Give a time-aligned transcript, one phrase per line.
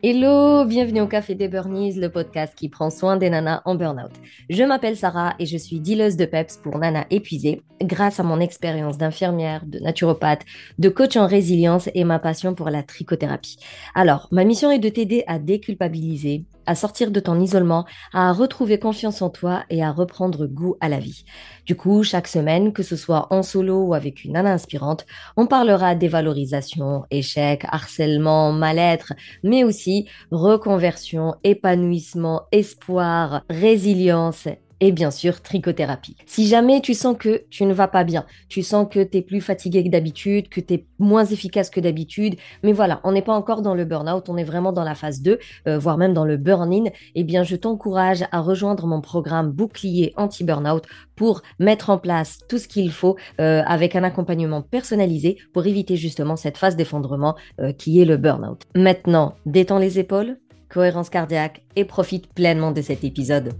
[0.00, 4.12] Hello, bienvenue au Café des Burnies, le podcast qui prend soin des nanas en burn-out.
[4.48, 8.38] Je m'appelle Sarah et je suis dealeuse de PEPS pour nanas épuisées grâce à mon
[8.38, 10.44] expérience d'infirmière, de naturopathe,
[10.78, 13.58] de coach en résilience et ma passion pour la trichothérapie.
[13.96, 18.78] Alors, ma mission est de t'aider à déculpabiliser, à sortir de ton isolement, à retrouver
[18.78, 21.24] confiance en toi et à reprendre goût à la vie.
[21.64, 25.06] Du coup, chaque semaine, que ce soit en solo ou avec une nana inspirante,
[25.36, 34.46] on parlera dévalorisation, échec, harcèlement, mal-être, mais aussi reconversion, épanouissement, espoir, résilience
[34.80, 36.16] et bien sûr trichothérapie.
[36.26, 39.22] Si jamais tu sens que tu ne vas pas bien, tu sens que tu es
[39.22, 43.22] plus fatigué que d'habitude, que tu es moins efficace que d'habitude, mais voilà, on n'est
[43.22, 46.14] pas encore dans le burn-out, on est vraiment dans la phase 2, euh, voire même
[46.14, 50.84] dans le burn-in, eh bien je t'encourage à rejoindre mon programme bouclier anti-burnout
[51.16, 55.96] pour mettre en place tout ce qu'il faut euh, avec un accompagnement personnalisé pour éviter
[55.96, 58.62] justement cette phase d'effondrement euh, qui est le burn-out.
[58.76, 60.38] Maintenant, détends les épaules,
[60.68, 63.54] cohérence cardiaque et profite pleinement de cet épisode.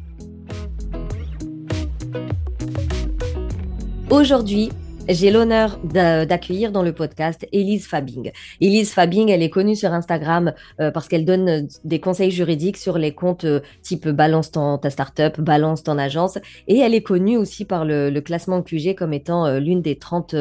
[4.11, 4.71] Aujourd'hui,
[5.09, 8.31] j'ai l'honneur d'accueillir dans le podcast Elise Fabing.
[8.61, 12.77] Elise Fabing, elle est connue sur Instagram euh, parce qu'elle donne euh, des conseils juridiques
[12.77, 16.39] sur les comptes euh, type balance ton, ta startup, balance ton agence.
[16.67, 20.35] Et elle est connue aussi par le, classement QG comme étant l'une des 30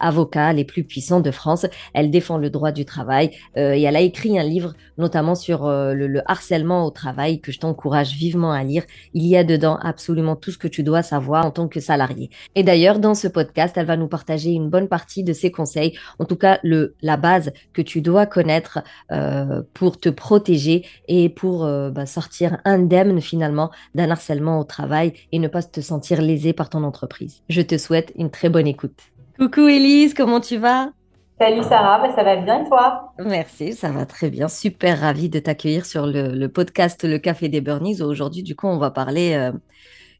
[0.00, 1.66] avocats les plus puissants de France.
[1.94, 5.94] Elle défend le droit du travail et elle a écrit un livre notamment sur le,
[5.94, 8.82] le harcèlement au travail que je t'encourage vivement à lire.
[9.14, 12.30] Il y a dedans absolument tout ce que tu dois savoir en tant que salarié.
[12.56, 15.98] Et d'ailleurs, dans ce podcast, elle va nous partager une bonne partie de ses conseils,
[16.18, 21.28] en tout cas le, la base que tu dois connaître euh, pour te protéger et
[21.28, 26.22] pour euh, bah, sortir indemne finalement d'un harcèlement au travail et ne pas te sentir
[26.22, 27.42] lésé par ton entreprise.
[27.48, 28.98] Je te souhaite une très bonne écoute.
[29.38, 30.90] Coucou Elise, comment tu vas?
[31.38, 33.12] Salut Sarah, bah, ça va bien toi?
[33.18, 34.46] Merci, ça va très bien.
[34.46, 38.00] Super ravie de t'accueillir sur le, podcast Le Café des Burnies.
[38.00, 39.50] Aujourd'hui, du coup, on va parler euh,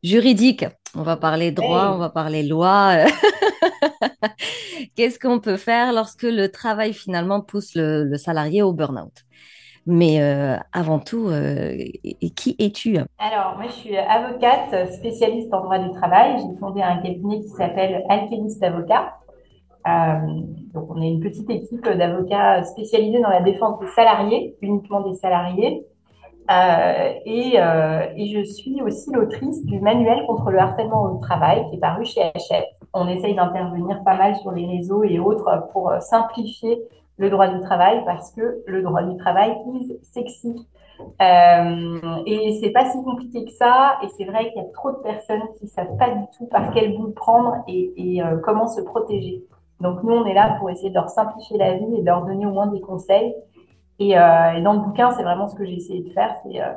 [0.03, 0.65] juridique.
[0.95, 2.97] On va parler droit, on va parler loi.
[4.97, 9.25] Qu'est-ce qu'on peut faire lorsque le travail finalement pousse le, salarié au burn-out?
[9.87, 11.77] Mais euh, avant tout, euh,
[12.37, 12.99] qui es-tu?
[13.19, 16.37] Alors, moi, je suis avocate spécialiste en droit du travail.
[16.39, 19.15] J'ai fondé un cabinet qui s'appelle Alchemist Avocat.
[19.89, 20.19] Euh,
[20.75, 25.15] donc, on est une petite équipe d'avocats spécialisés dans la défense des salariés, uniquement des
[25.15, 25.85] salariés.
[26.51, 31.65] Euh, et, euh, et, je suis aussi l'autrice du manuel contre le harcèlement au travail
[31.71, 32.67] qui est paru chez Hachette.
[32.93, 36.83] On essaye d'intervenir pas mal sur les réseaux et autres pour simplifier
[37.17, 40.67] le droit du travail parce que le droit du travail is sexy.
[41.21, 43.99] Euh, et c'est pas si compliqué que ça.
[44.03, 46.73] Et c'est vrai qu'il y a trop de personnes qui savent pas du tout par
[46.73, 49.45] quel bout prendre et, et euh, comment se protéger.
[49.81, 52.25] Donc nous, on est là pour essayer de leur simplifier la vie et de leur
[52.25, 53.35] donner au moins des conseils
[53.99, 56.61] et, euh, et, dans le bouquin, c'est vraiment ce que j'ai essayé de faire, c'est
[56.61, 56.73] euh,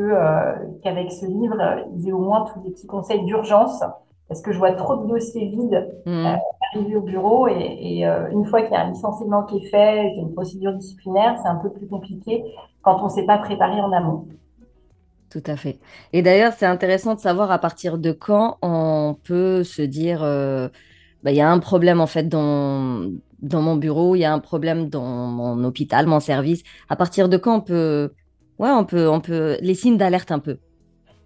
[0.00, 1.56] euh, qu'avec ce livre,
[1.94, 3.82] ils aient au moins tous des petits conseils d'urgence,
[4.28, 6.36] parce que je vois trop de dossiers vides mmh.
[6.72, 10.08] arriver au bureau, et, et une fois qu'il y a un licenciement qui est fait,
[10.10, 12.44] qu'il y a une procédure disciplinaire, c'est un peu plus compliqué
[12.82, 14.26] quand on ne s'est pas préparé en amont.
[15.30, 15.78] Tout à fait.
[16.12, 20.22] Et d'ailleurs, c'est intéressant de savoir à partir de quand on peut se dire,
[21.22, 23.10] bah, il y a un problème en fait dans
[23.42, 26.62] dans mon bureau, il y a un problème dans mon hôpital, mon service.
[26.88, 28.12] À partir de quand on peut,
[28.58, 30.58] ouais, on peut, on peut, les signes d'alerte un peu.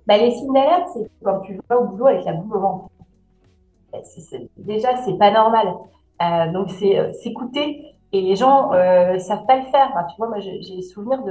[0.07, 2.89] Bah, les signes d'alerte, c'est quand tu vas au boulot avec la boule au ventre.
[4.57, 5.75] déjà, c'est pas normal.
[6.23, 7.83] Euh, donc, c'est euh, s'écouter.
[8.13, 9.93] Et les gens euh, savent pas le faire.
[10.09, 11.23] tu vois, moi, j'ai souvenir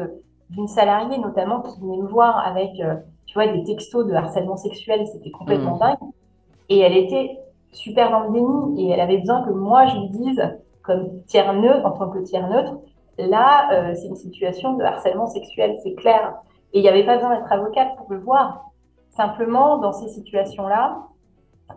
[0.51, 2.95] d'une salariée notamment qui venait me voir avec, euh,
[3.25, 5.07] tu vois, des textos de harcèlement sexuel.
[5.11, 5.79] C'était complètement mmh.
[5.79, 5.97] dingue.
[6.69, 7.39] Et elle était
[7.75, 10.41] super dans le déni et elle avait besoin que moi je lui dise
[10.85, 12.77] comme tiers neutre, en tant que tiers neutre,
[13.17, 16.35] là, euh, c'est une situation de harcèlement sexuel, c'est clair.
[16.73, 18.65] Et il n'y avait pas besoin d'être avocate pour le voir.
[19.09, 21.07] Simplement, dans ces situations-là,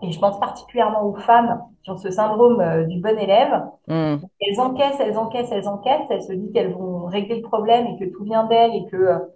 [0.02, 4.16] et je pense particulièrement aux femmes qui ont ce syndrome euh, du bon élève, hmm.
[4.40, 7.96] elles encaissent, elles encaissent, elles encaissent, elles se disent qu'elles vont régler le problème et
[7.98, 9.30] que tout vient d'elles et que,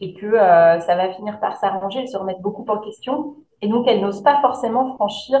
[0.00, 3.34] et que euh, ça va finir par s'arranger, elles se remettent beaucoup en question.
[3.60, 5.38] Et donc, elles n'osent pas forcément franchir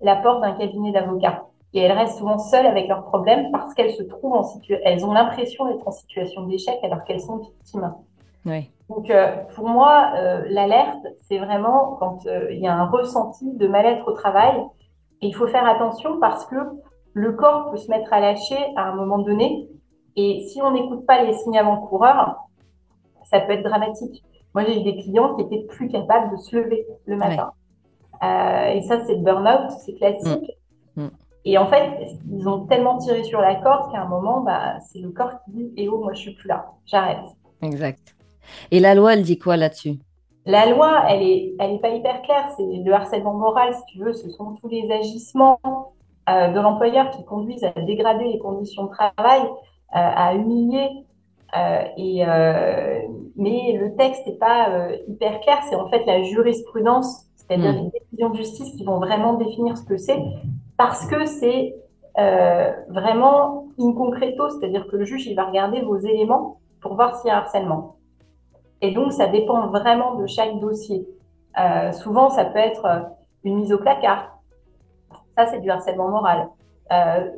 [0.00, 1.44] la porte d'un cabinet d'avocats
[1.74, 5.04] et elles restent souvent seules avec leurs problèmes parce qu'elles se trouvent en situation, elles
[5.04, 7.92] ont l'impression d'être en situation d'échec alors qu'elles sont victimes.
[8.46, 8.70] Oui.
[8.88, 13.52] Donc euh, pour moi, euh, l'alerte, c'est vraiment quand euh, il y a un ressenti
[13.54, 14.54] de mal-être au travail.
[15.20, 16.56] Et il faut faire attention parce que
[17.12, 19.68] le corps peut se mettre à lâcher à un moment donné.
[20.16, 22.36] Et si on n'écoute pas les signes avant-coureurs,
[23.24, 24.22] ça peut être dramatique.
[24.54, 27.52] Moi, j'ai eu des clients qui étaient plus capables de se lever le matin.
[28.74, 30.50] Et ça, c'est le burn-out, c'est classique.
[30.96, 31.04] Mm.
[31.04, 31.10] Mm.
[31.46, 31.90] Et en fait,
[32.30, 35.52] ils ont tellement tiré sur la corde qu'à un moment, bah, c'est le corps qui
[35.52, 37.24] dit Eh oh, moi, je suis plus là, j'arrête.
[37.62, 38.14] Exact.
[38.70, 39.98] Et la loi, elle dit quoi là-dessus?
[40.46, 42.50] La loi, elle est, elle est pas hyper claire.
[42.56, 45.58] C'est le harcèlement moral, si tu veux, ce sont tous les agissements
[46.28, 49.46] euh, de l'employeur qui conduisent à dégrader les conditions de travail, euh,
[49.92, 50.88] à humilier.
[51.56, 52.24] Euh, et,
[53.36, 55.58] mais le texte n'est pas hyper clair.
[55.68, 57.90] C'est en fait la jurisprudence, c'est-à-dire hmm.
[58.14, 60.22] Décisions de justice qui vont vraiment définir ce que c'est,
[60.76, 61.74] parce que c'est
[62.88, 67.28] vraiment in concreto, c'est-à-dire que le juge il va regarder vos éléments pour voir s'il
[67.28, 67.96] y a harcèlement.
[68.84, 71.08] Et donc, ça dépend vraiment de chaque dossier.
[71.58, 73.00] Euh, souvent, ça peut être euh,
[73.42, 74.38] une mise au placard.
[75.34, 76.48] Ça, c'est du harcèlement moral.
[76.92, 77.30] Euh,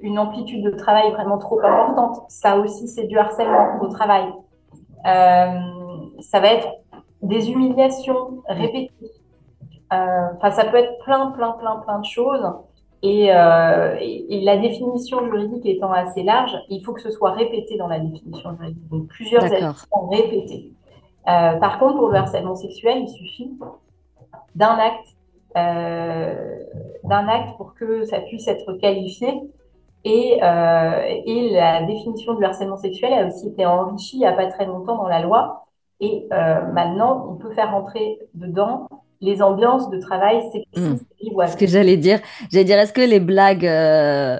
[0.00, 2.24] une amplitude de travail vraiment trop importante.
[2.28, 4.24] Ça aussi, c'est du harcèlement au travail.
[5.06, 5.60] Euh,
[6.20, 6.68] ça va être
[7.20, 8.90] des humiliations répétées.
[9.92, 12.44] Euh, enfin, ça peut être plein, plein, plein, plein de choses.
[13.04, 17.88] Euh, et, la définition juridique étant assez large, il faut que ce soit répété dans
[17.88, 18.88] la définition juridique.
[18.88, 20.72] Donc plusieurs actions répétées.
[21.28, 23.58] Euh, par contre, pour le harcèlement sexuel, il suffit
[24.54, 25.16] d'un acte,
[25.56, 26.58] euh,
[27.04, 29.40] d'un acte pour que ça puisse être qualifié.
[30.04, 34.46] Et, et la définition du harcèlement sexuel a aussi été enrichie il n'y a pas
[34.46, 35.66] très longtemps dans la loi.
[36.00, 38.88] Et maintenant, on peut faire rentrer dedans
[39.22, 41.46] les ambiances de travail sexistes mmh.
[41.46, 42.18] Ce que j'allais dire,
[42.50, 44.38] j'allais dire, est-ce que les blagues euh,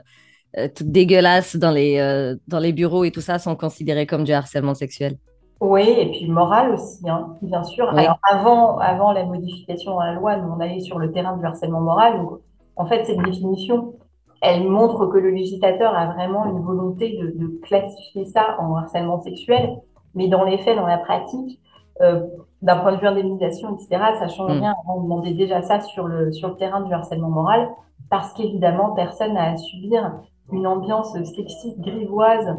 [0.58, 4.24] euh, toutes dégueulasses dans les, euh, dans les bureaux et tout ça sont considérées comme
[4.24, 5.16] du harcèlement sexuel?
[5.60, 7.88] Oui, et puis moral aussi, hein, bien sûr.
[7.88, 11.44] Alors avant, avant la modification à la loi, nous on allait sur le terrain du
[11.44, 12.18] harcèlement moral.
[12.18, 12.40] Donc,
[12.74, 13.94] en fait, cette définition,
[14.40, 19.18] elle montre que le législateur a vraiment une volonté de, de classifier ça en harcèlement
[19.18, 19.76] sexuel,
[20.16, 21.60] mais dans les faits, dans la pratique,
[22.00, 22.26] euh,
[22.62, 24.60] d'un point de vue indemnisation, etc., ça change mm.
[24.60, 24.74] rien.
[24.88, 27.68] On demandait déjà ça sur le, sur le terrain du harcèlement moral,
[28.08, 30.12] parce qu'évidemment, personne n'a à subir
[30.52, 32.56] une ambiance sexiste, grivoise,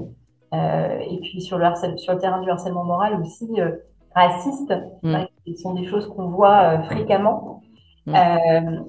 [0.54, 1.66] euh, et puis sur le,
[1.98, 3.72] sur le terrain du harcèlement moral aussi euh,
[4.16, 4.74] raciste.
[5.02, 5.18] Mm.
[5.48, 7.62] Ce sont des choses qu'on voit euh, fréquemment.
[8.06, 8.16] Mm.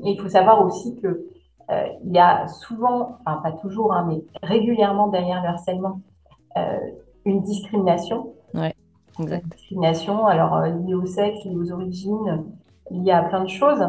[0.04, 1.26] et il faut savoir aussi que
[2.04, 6.00] il y a souvent, enfin pas toujours, hein, mais régulièrement derrière le harcèlement,
[7.24, 8.34] une discrimination.
[9.18, 9.24] Ouais.
[9.24, 9.46] Exact.
[9.56, 12.44] Discrimination, alors euh, liée au sexe, liée aux origines,
[12.90, 13.86] il y a plein de choses.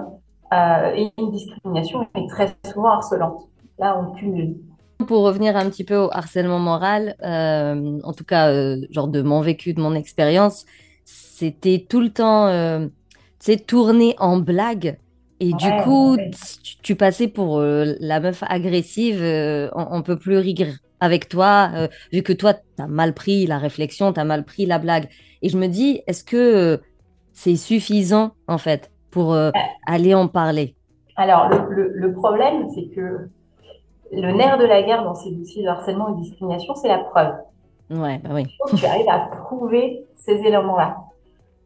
[0.53, 3.49] Euh, et une discrimination est très souvent harcelante.
[3.79, 4.55] Là, on cumule.
[5.07, 9.21] Pour revenir un petit peu au harcèlement moral, euh, en tout cas, euh, genre de
[9.21, 10.65] mon vécu, de mon expérience,
[11.03, 12.49] c'était tout le temps,
[13.43, 14.97] tu tourné en blague.
[15.41, 16.17] Et du coup,
[16.63, 19.21] tu, tu, passais pour la meuf agressive,
[19.75, 23.45] on, on peut plus rire avec toi, euh, vu que toi, tu as mal pris
[23.45, 25.09] la réflexion, tu as mal pris la blague.
[25.41, 26.77] Et je me dis, est-ce que euh,
[27.33, 29.51] c'est suffisant, en fait, pour euh,
[29.85, 30.75] aller en parler?
[31.17, 33.29] Alors, le, problème, c'est que
[34.11, 36.99] le nerf de la guerre dans ces dossiers de harcèlement et de discrimination, c'est la
[36.99, 37.33] preuve.
[37.89, 38.47] Ouais, bah oui.
[38.75, 40.97] tu arrives à prouver ces éléments-là.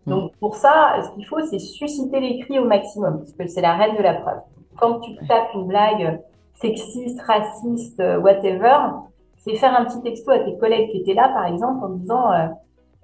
[0.06, 0.12] Mm.
[0.12, 3.62] Donc, pour ça, ce qu'il faut, c'est susciter les cris au maximum, parce que c'est
[3.62, 4.40] la reine de la preuve.
[4.78, 6.22] Quand tu tapes une blague
[6.56, 8.76] sexiste, raciste, whatever,
[9.40, 12.32] c'est faire un petit texto à tes collègues qui étaient là, par exemple, en disant
[12.32, 12.48] euh,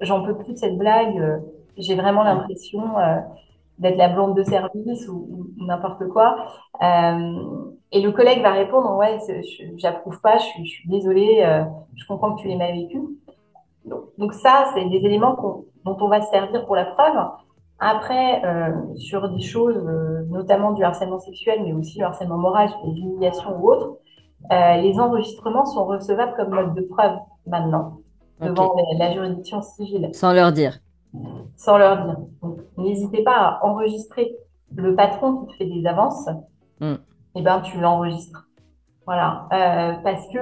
[0.01, 1.37] j'en peux plus de cette blague, euh,
[1.77, 3.17] j'ai vraiment l'impression euh,
[3.79, 6.35] d'être la blonde de service ou, n'importe quoi.
[6.81, 9.17] et le collègue va répondre ouais,
[9.77, 11.43] j'approuve pas, je suis, je suis désolée,
[11.95, 13.01] je comprends que tu l'aies mal vécu.
[14.17, 17.17] Donc, ça, c'est des éléments dont on va se servir pour la preuve.
[17.79, 18.41] Après,
[18.95, 19.77] sur des choses,
[20.29, 23.97] notamment du harcèlement sexuel, mais aussi le harcèlement moral, les humiliations ou autres,
[24.51, 27.99] euh, les enregistrements sont recevables comme mode de preuve maintenant
[28.41, 30.09] devant la juridiction civile.
[30.13, 30.79] Sans leur dire.
[31.55, 32.17] Sans leur dire.
[32.41, 34.35] Donc, n'hésitez pas à enregistrer
[34.75, 36.27] le patron qui te fait des avances.
[36.81, 36.95] Et
[37.35, 38.47] eh ben, tu l'enregistres.
[39.05, 39.47] Voilà.
[39.53, 40.39] Euh, parce que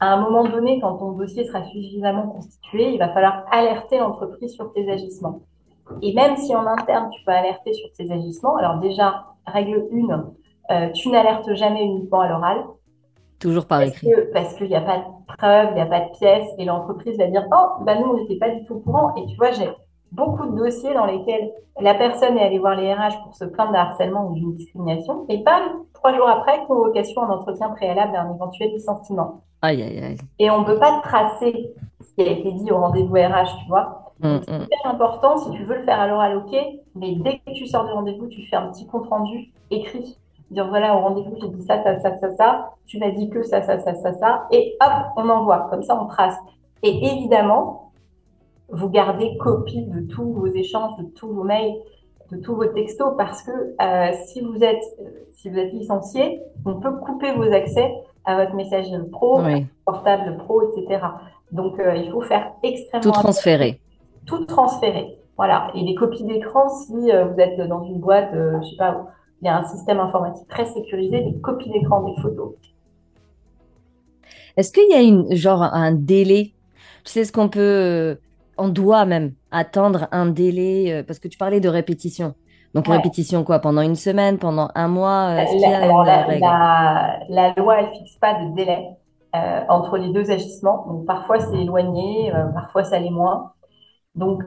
[0.00, 4.52] à un moment donné, quand ton dossier sera suffisamment constitué, il va falloir alerter l'entreprise
[4.52, 5.40] sur tes agissements.
[6.02, 10.24] Et même si en interne, tu peux alerter sur tes agissements, alors déjà, règle 1,
[10.70, 12.64] euh, tu n'alertes jamais uniquement à l'oral.
[13.44, 14.08] Toujours par écrit.
[14.32, 17.18] parce qu'il n'y a pas de preuves, il n'y a pas de pièces, et l'entreprise
[17.18, 19.14] va dire Oh, bah nous, on n'était pas du tout au courant.
[19.16, 19.68] Et tu vois, j'ai
[20.12, 23.72] beaucoup de dossiers dans lesquels la personne est allée voir les RH pour se plaindre
[23.72, 25.60] de harcèlement ou d'une discrimination, et pas
[25.92, 29.42] trois jours après, convocation en entretien préalable d'un éventuel licenciement.
[29.60, 30.18] Aïe, aïe, aïe.
[30.38, 33.68] Et on ne peut pas tracer ce qui a été dit au rendez-vous RH, tu
[33.68, 34.14] vois.
[34.22, 34.62] Hum, c'est hum.
[34.62, 36.56] hyper important, si tu veux le faire à l'oral, ok,
[36.94, 40.16] mais dès que tu sors du rendez-vous, tu fais un petit compte rendu écrit
[40.54, 43.42] dire voilà, au rendez-vous, j'ai dit ça, ça, ça, ça, ça, tu m'as dit que
[43.42, 45.66] ça, ça, ça, ça, ça, et hop, on envoie.
[45.70, 46.36] Comme ça, on trace.
[46.82, 47.92] Et évidemment,
[48.70, 51.74] vous gardez copie de tous vos échanges, de tous vos mails,
[52.30, 56.40] de tous vos textos, parce que euh, si vous êtes euh, si vous êtes licencié,
[56.64, 57.92] on peut couper vos accès
[58.24, 59.40] à votre messagerie pro,
[59.84, 61.04] portable pro, etc.
[61.52, 63.12] Donc, il faut faire extrêmement.
[63.12, 63.80] Tout transférer.
[64.24, 65.18] Tout transférer.
[65.36, 65.68] Voilà.
[65.74, 69.04] Et les copies d'écran, si vous êtes dans une boîte, je sais pas,
[69.44, 72.54] il y a un système informatique très sécurisé, des copies d'écran des photos.
[74.56, 76.54] Est-ce qu'il y a une, genre un délai?
[77.04, 78.18] Tu sais ce qu'on peut,
[78.56, 82.34] on doit même attendre un délai, parce que tu parlais de répétition.
[82.74, 88.16] Donc, répétition quoi Pendant une semaine, pendant un mois la, la, la, loi, elle fixe
[88.16, 88.88] pas de délai
[89.36, 90.84] euh, entre les deux agissements.
[90.88, 93.52] Donc, parfois, c'est éloigné, euh, parfois, ça l'est moins.
[94.16, 94.42] Donc,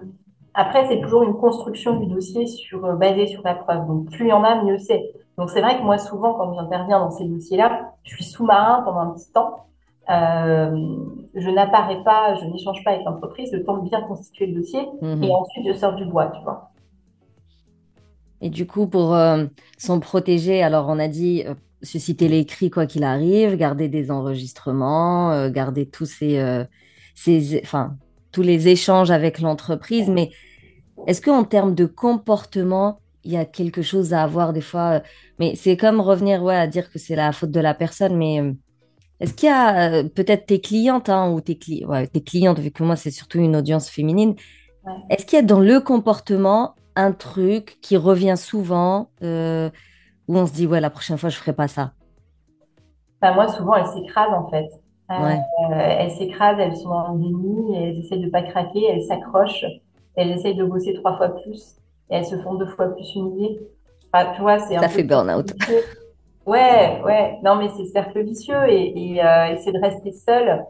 [0.58, 3.88] après, c'est toujours une construction du dossier sur, euh, basée sur la preuve.
[3.88, 5.14] Donc, plus il y en a, mieux c'est.
[5.38, 9.00] Donc, c'est vrai que moi, souvent, quand j'interviens dans ces dossiers-là, je suis sous-marin pendant
[9.00, 9.68] un petit temps.
[10.10, 14.82] je n'apparais pas, je n'échange pas avec l'entreprise, le temps de bien constituer le dossier,
[15.02, 16.72] mmh et ensuite je sors du bois, tu vois.
[18.42, 19.46] Et du coup, pour euh,
[19.78, 25.32] s'en protéger, alors on a dit euh, susciter l'écrit quoi qu'il arrive, garder des enregistrements,
[25.32, 26.66] euh, garder tous ces,
[27.16, 27.96] ces, enfin,
[28.32, 30.10] tous les échanges avec l'entreprise.
[30.10, 30.30] Mais
[31.08, 35.02] est-ce qu'en termes de comportement, il y a quelque chose à avoir des fois
[35.40, 38.44] Mais c'est comme revenir ouais, à dire que c'est la faute de la personne, mais
[39.20, 42.84] est-ce qu'il y a peut-être tes clientes hein, ou tes, ouais, tes clientes, vu que
[42.84, 44.36] moi c'est surtout une audience féminine,
[45.10, 49.70] est-ce qu'il y a dans le comportement un truc qui revient souvent euh,
[50.28, 51.94] où on se dit ouais la prochaine fois je ferai pas ça?
[53.22, 54.68] Bah, moi souvent elles s'écrasent en fait.
[55.10, 55.38] Euh,
[55.72, 59.66] elles s'écrasent elles sont en déni elles essaient de pas craquer elles s'accrochent
[60.18, 61.78] elles essayent de bosser trois fois plus
[62.10, 63.60] et elles se font deux fois plus humilier
[64.36, 65.54] tu vois c'est ça fait burn out
[66.46, 67.40] ouais ouais.
[67.44, 70.66] Non mais c'est cercle vicieux et, et, euh, et c'est de rester seule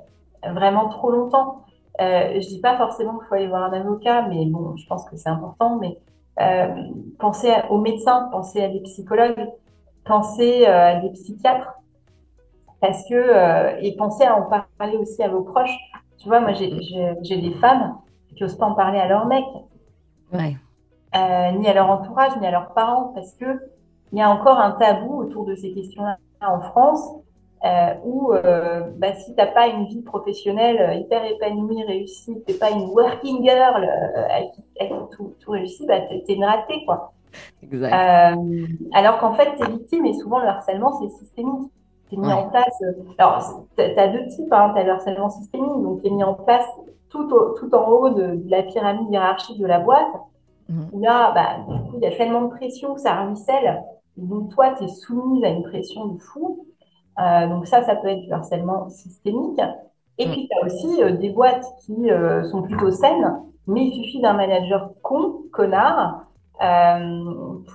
[0.53, 1.63] vraiment trop longtemps.
[1.99, 5.05] Euh, je dis pas forcément qu'il faut aller voir un avocat, mais bon, je pense
[5.09, 5.77] que c'est important.
[5.79, 5.97] Mais
[6.39, 6.67] euh,
[7.19, 9.47] pensez aux médecins, pensez à des psychologues,
[10.05, 11.73] pensez euh, à des psychiatres,
[12.81, 14.43] parce que et pensez à en
[14.77, 15.77] parler aussi à vos proches.
[16.19, 17.95] Tu vois, moi j'ai des femmes
[18.37, 19.45] qui n'osent pas en parler à leur mec,
[20.33, 20.55] ouais.
[21.53, 23.45] ni à leur entourage, ni à leurs parents, parce que
[24.13, 27.01] il y a encore un tabou autour de ces questions-là en France
[27.65, 32.37] euh, où euh, bah, si tu n'as pas une vie professionnelle euh, hyper épanouie, réussie,
[32.45, 36.85] tu n'es pas une working girl euh, tout, tout réussi, bah, tu es, une ratée.
[36.85, 37.13] Quoi.
[37.63, 37.93] Exact.
[38.93, 41.71] alors qu'en fait, tes victimes, et souvent le harcèlement, c'est systémique.
[42.09, 42.81] Tu mis en place.
[43.17, 44.53] alors, tu as deux types.
[44.53, 46.65] Hein, tu as le harcèlement systémique, donc tu es mis en place
[47.09, 47.27] tout,
[47.59, 50.13] tout en haut de, de, la pyramide hiérarchique de la boîte.
[50.69, 51.01] Mmh.
[51.01, 53.83] Là, bah, du coup, il y a tellement de pression que ça ruisselle.
[54.17, 56.65] Donc, toi, tu es soumise à une pression de fou.
[57.19, 59.59] Euh, donc ça, ça peut être du harcèlement systémique.
[60.17, 60.31] Et mm.
[60.31, 64.21] puis, tu as aussi euh, des boîtes qui euh, sont plutôt saines, mais il suffit
[64.21, 66.23] d'un manager con, connard,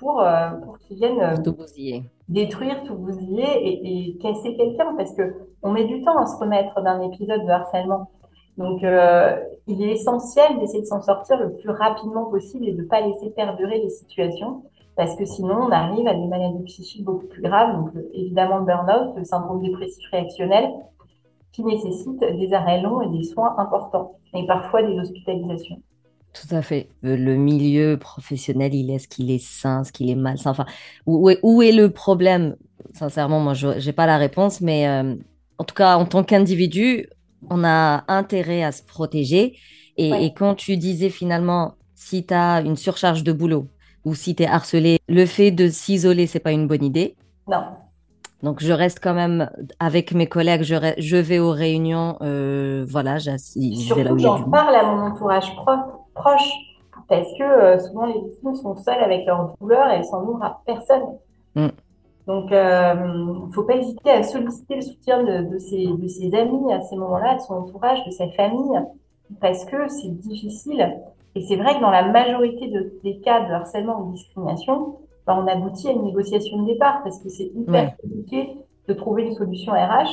[0.00, 0.24] pour,
[0.64, 2.02] pour qu'il vienne tout bousiller.
[2.28, 6.36] détruire, tout bousiller et, et casser quelqu'un, parce que on met du temps à se
[6.36, 8.10] remettre d'un épisode de harcèlement.
[8.58, 12.86] Donc, il est essentiel d'essayer de s'en sortir le plus rapidement possible et de ne
[12.86, 14.62] pas laisser perdurer les situations
[14.96, 18.58] parce que sinon on arrive à des maladies psychiques beaucoup plus graves, donc euh, évidemment
[18.58, 20.70] le burn-out, le syndrome dépressif réactionnel,
[21.52, 25.80] qui nécessite des arrêts longs et des soins importants, et parfois des hospitalisations.
[26.32, 26.88] Tout à fait.
[27.04, 30.50] Euh, le milieu professionnel, il est ce qu'il est sain, ce qu'il est malsain.
[30.50, 30.64] Enfin,
[31.06, 32.56] où est, le problème?
[32.94, 35.14] Sincèrement, moi, je n'ai pas la réponse, mais euh,
[35.58, 37.08] en tout cas, en tant qu'individu,
[37.50, 39.56] on a intérêt à se protéger.
[39.96, 43.66] Et, et quand tu disais finalement, si tu as une surcharge de boulot,
[44.04, 47.14] ou si tu es harcelé, le fait de s'isoler, c'est pas une bonne idée.
[47.48, 47.62] Non.
[48.42, 53.18] Donc, je reste quand même avec mes collègues, je, je vais aux réunions, euh, voilà,
[53.18, 53.36] là
[54.12, 55.54] où j'en parle à mon entourage
[56.14, 56.50] proche,
[57.08, 60.42] parce que euh, souvent les victimes sont seules avec leur douleur et elles s'en ouvrent
[60.42, 61.02] à personne.
[61.54, 61.68] Mm.
[62.26, 66.06] Donc, il euh, ne faut pas hésiter à solliciter le soutien de, de, ses, de
[66.06, 68.80] ses amis à ces moments-là, de son entourage, de sa famille,
[69.40, 71.02] parce que c'est difficile
[71.34, 74.98] et c'est vrai que dans la majorité de, des cas de harcèlement ou de discrimination,
[75.26, 78.56] ben, on aboutit à une négociation de départ parce que c'est hyper compliqué
[78.88, 80.10] de trouver une solution RH.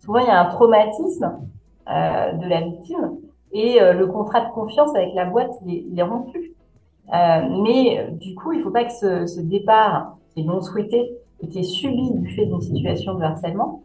[0.00, 1.38] Souvent, il y a un traumatisme
[1.88, 3.16] euh, de la victime
[3.52, 6.54] et euh, le contrat de confiance avec la boîte, il est, rompu.
[7.14, 10.44] Euh, mais euh, du coup, il ne faut pas que ce, ce, départ qui est
[10.44, 13.82] non souhaité et qui est subi du fait d'une situation de harcèlement,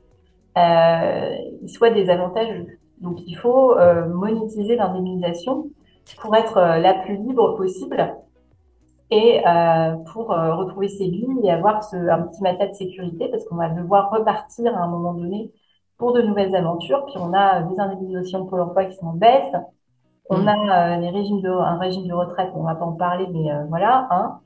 [0.57, 2.79] euh, il soit désavantageux.
[3.01, 3.75] Donc, il faut
[4.07, 5.69] monétiser l'indemnisation
[6.19, 8.15] pour être euh, la plus libre possible
[9.09, 13.29] et euh, pour euh, retrouver ses billes et avoir ce, un petit matelas de sécurité
[13.29, 15.51] parce qu'on va devoir repartir à un moment donné
[15.97, 17.05] pour de nouvelles aventures.
[17.05, 19.55] Puis on a des indemnisations pour l'emploi qui sont en baisse.
[20.29, 20.47] On mmh.
[20.47, 24.07] a les régimes de, un régime de retraite, on va pas en parler, mais voilà.
[24.09, 24.39] Hein.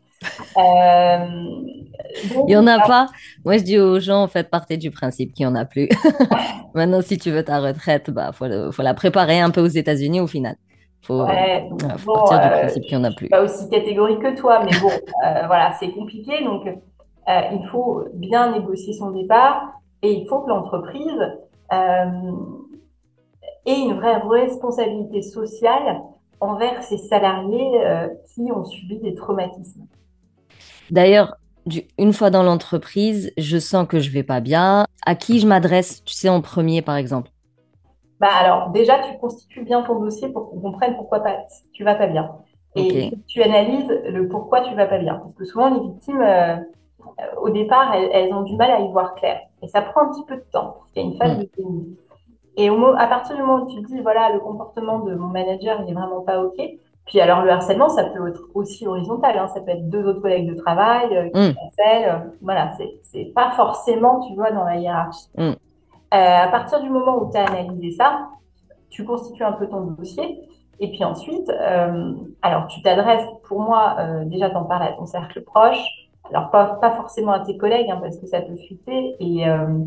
[0.58, 3.08] Il n'y en a pas.
[3.46, 5.90] Moi, je dis aux gens, faites partie du principe qu'il n'y en a plus.
[6.74, 10.22] Maintenant, si tu veux ta retraite, bah, faut, faut la préparer un peu aux États-Unis
[10.22, 10.56] au final.
[11.02, 13.30] Faut, ouais, faut partir du principe qu'il n'y en a plus.
[13.30, 16.44] Pas aussi catégorique que toi, mais bon, voilà, c'est compliqué.
[16.44, 16.68] Donc,
[17.28, 21.20] il faut bien négocier son départ et il faut que l'entreprise
[23.68, 26.02] ait une vraie responsabilité sociale
[26.40, 29.86] envers ces salariés euh, qui ont subi des traumatismes.
[30.92, 31.38] D'ailleurs,
[31.98, 34.86] une fois dans l'entreprise, je sens que je vais pas bien.
[35.06, 37.30] À qui je m'adresse, tu sais, en premier, par exemple?
[38.20, 41.38] Bah alors, déjà, tu constitues bien ton dossier pour qu'on comprenne pourquoi pas,
[41.74, 42.32] tu vas pas bien.
[42.76, 45.16] Et tu analyses le pourquoi tu vas pas bien.
[45.16, 46.58] Parce que souvent, les victimes, euh,
[47.42, 49.40] au départ, elles, ont du mal à y voir clair.
[49.64, 50.78] Et ça prend un petit peu de temps.
[50.96, 51.40] Il y a une phase mm.
[51.40, 51.98] de déni.
[52.58, 55.28] Et au, à partir du moment où tu te dis, voilà, le comportement de mon
[55.28, 56.60] manager, il n'est vraiment pas OK.
[57.08, 59.38] Puis alors, le harcèlement, ça peut être aussi horizontal.
[59.38, 59.48] Hein.
[59.48, 62.32] Ça peut être deux autres collègues de travail euh, qui mmh.
[62.42, 62.72] voilà,
[63.04, 65.30] c'est pas forcément, tu vois, dans la hiérarchie.
[65.38, 65.54] Mm.
[66.14, 68.30] Euh, à partir du moment où tu as analysé ça,
[68.90, 70.48] tu constitues un peu ton dossier.
[70.80, 75.06] Et puis ensuite, euh, alors tu t'adresses, pour moi, euh, déjà t'en parles à ton
[75.06, 75.84] cercle proche.
[76.30, 79.16] Alors pas, pas forcément à tes collègues, hein, parce que ça peut fuiter.
[79.20, 79.80] Et, euh,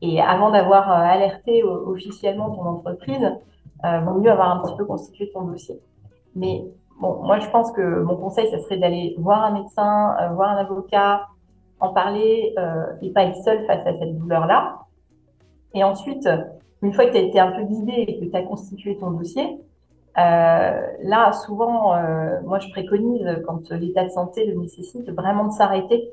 [0.00, 3.32] et avant d'avoir euh, alerté officiellement ton entreprise,
[3.84, 5.80] euh, vaut mieux avoir un petit peu constitué ton dossier.
[6.34, 6.64] Mais
[7.00, 10.50] bon, moi, je pense que mon conseil, ça serait d'aller voir un médecin, euh, voir
[10.50, 11.28] un avocat,
[11.80, 14.78] en parler euh, et pas être seul face à cette douleur-là.
[15.74, 16.28] Et ensuite,
[16.82, 19.10] une fois que tu as été un peu guidé et que tu as constitué ton
[19.10, 19.60] dossier,
[20.16, 21.94] euh, là, souvent,
[22.44, 26.12] moi, je préconise, quand l'état de santé le nécessite, vraiment de s'arrêter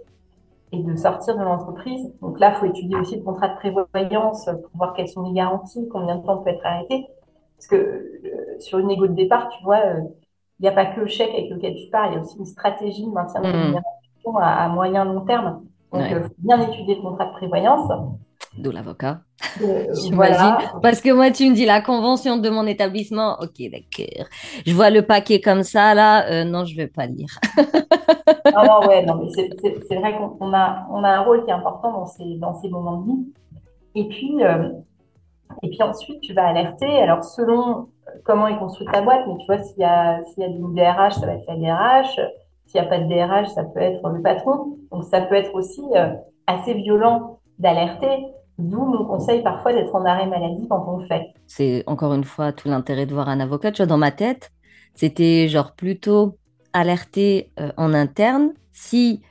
[0.71, 2.11] et de sortir de l'entreprise.
[2.21, 5.87] Donc là, faut étudier aussi le contrat de prévoyance pour voir quelles sont les garanties,
[5.89, 7.07] combien de temps peut être arrêté.
[7.61, 9.99] Parce que euh, sur une égo de départ, tu vois, euh,
[10.59, 12.39] il n'y a pas que le chèque avec lequel tu pars, il y a aussi
[12.39, 13.51] une stratégie de maintien de mmh.
[13.51, 15.61] rémunération à, moyen long terme.
[15.93, 17.87] Donc, il faut bien étudier le contrat de prévoyance.
[18.57, 19.19] D'où l'avocat.
[19.61, 20.57] Euh, voilà.
[20.81, 23.37] Parce que moi, tu me dis la convention de mon établissement.
[23.41, 24.25] Ok, d'accord.
[24.65, 26.43] Je vois le paquet comme ça, là.
[26.45, 27.39] non, je ne vais pas lire.
[27.57, 29.29] non, non, ouais, non, mais
[29.87, 32.69] c'est vrai qu'on a, on a un rôle qui est important dans ces, dans ces
[32.69, 33.25] moments de vie.
[33.95, 34.69] Et puis, euh,
[35.63, 37.01] et puis ensuite, tu vas alerter.
[37.01, 37.89] Alors, selon
[38.23, 40.73] comment est construite ta boîte, mais tu vois, s'il y a, s'il y a une
[40.73, 42.19] DRH, ça va être la DRH.
[42.65, 44.77] S'il n'y a pas de DRH, ça peut être le patron.
[44.91, 46.13] Donc, ça peut être aussi euh,
[46.47, 48.25] assez violent d'alerter.
[48.57, 51.33] D'où mon conseil parfois d'être en arrêt maladie quand on le fait.
[51.47, 53.71] C'est encore une fois tout l'intérêt de voir un avocat.
[53.71, 54.51] Tu vois, dans ma tête,
[54.93, 56.37] c'était genre plutôt
[56.73, 59.21] alerter euh, en interne si,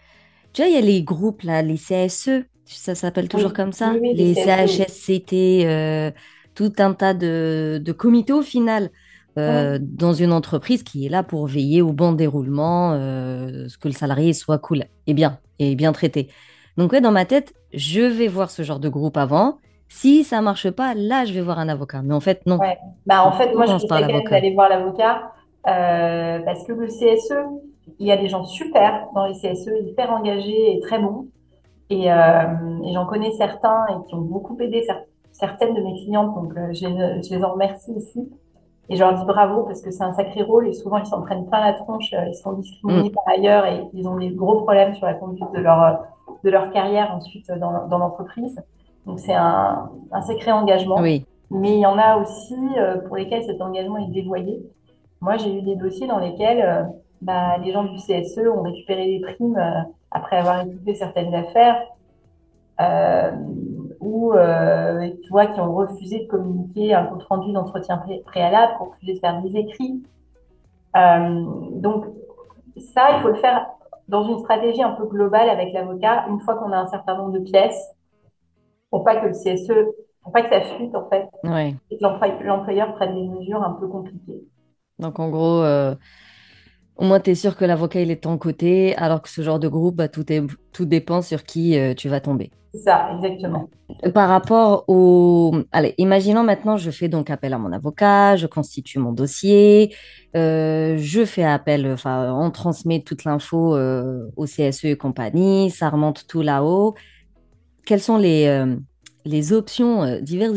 [0.53, 2.45] tu vois, il y a les groupes, là, les CSE,
[2.77, 6.11] ça s'appelle toujours comme ça, les, CHSCT, euh,
[6.55, 8.91] tout un tas de, de comités au final.
[9.39, 13.95] Euh, dans une entreprise qui est là pour veiller au bon déroulement, ce que le
[13.95, 16.29] salarié soit cool et bien, et bien traité.
[16.77, 19.59] Donc ouais, dans ma tête, je vais voir ce genre de groupe avant.
[19.89, 22.01] Si ça marche pas, là, je vais voir un avocat.
[22.03, 22.59] Mais en fait, non.
[23.07, 25.33] Bah, en fait, moi, je conseille d'aller voir l'avocat
[25.67, 27.35] euh, parce que le CSE,
[27.99, 31.27] il y a des gens super dans les CSE, hyper engagés et très bons.
[31.91, 32.45] Et, euh,
[32.85, 34.87] et j'en connais certains et qui ont beaucoup aidé
[35.33, 38.31] certaines de mes clientes, donc euh, je, les, je, les en remercie ici.
[38.89, 41.23] Et je leur dis bravo parce que c'est un sacré rôle et souvent ils s'en
[41.23, 43.13] prennent plein la tronche, euh, ils sont discriminés mm.
[43.13, 46.05] par ailleurs et ils ont des gros problèmes sur la conduite de leur,
[46.43, 48.61] de leur carrière ensuite dans, dans l'entreprise.
[49.07, 51.01] Donc c'est un, un sacré engagement.
[51.01, 51.25] Oui.
[51.51, 54.63] Mais il y en a aussi euh, pour lesquels cet engagement est dévoyé.
[55.21, 56.85] Moi, j'ai eu des dossiers dans lesquels euh,
[57.23, 61.83] bah, les gens du CSE ont récupéré des primes euh, après avoir écouté certaines affaires,
[62.81, 63.31] euh,
[64.01, 68.83] ou euh, tu vois, qui ont refusé de communiquer un compte rendu d'entretien préalable, qui
[68.83, 70.03] ont refusé de faire des écrits.
[70.95, 72.07] donc
[72.77, 73.67] ça, il faut le faire
[74.09, 77.33] dans une stratégie un peu globale avec l'avocat, une fois qu'on a un certain nombre
[77.33, 77.95] de pièces,
[78.91, 79.73] pour pas que le CSE,
[80.23, 81.29] pour pas que ça fuite en fait,
[81.91, 84.43] et que l'employeur prenne des mesures un peu compliquées.
[84.99, 85.95] Donc, en gros, euh,
[86.97, 89.41] au moins, tu es sûr que l'avocat, il est de ton côté, alors que ce
[89.41, 92.51] genre de groupe, bah, tout, est, tout dépend sur qui euh, tu vas tomber.
[92.75, 93.71] C'est ça, exactement.
[94.15, 95.57] Par rapport au...
[95.73, 99.95] Allez, imaginons maintenant, je fais donc appel à mon avocat, je constitue mon dossier,
[100.37, 103.77] euh, je fais appel, enfin, on transmet toute l'info
[104.37, 106.95] au CSE et compagnie, ça remonte tout là-haut.
[107.87, 108.65] Quelles sont les,
[109.25, 110.57] les options diverses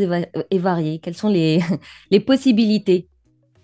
[0.51, 0.99] et, variées?
[0.99, 1.61] Quelles sont les,
[2.11, 3.07] les possibilités?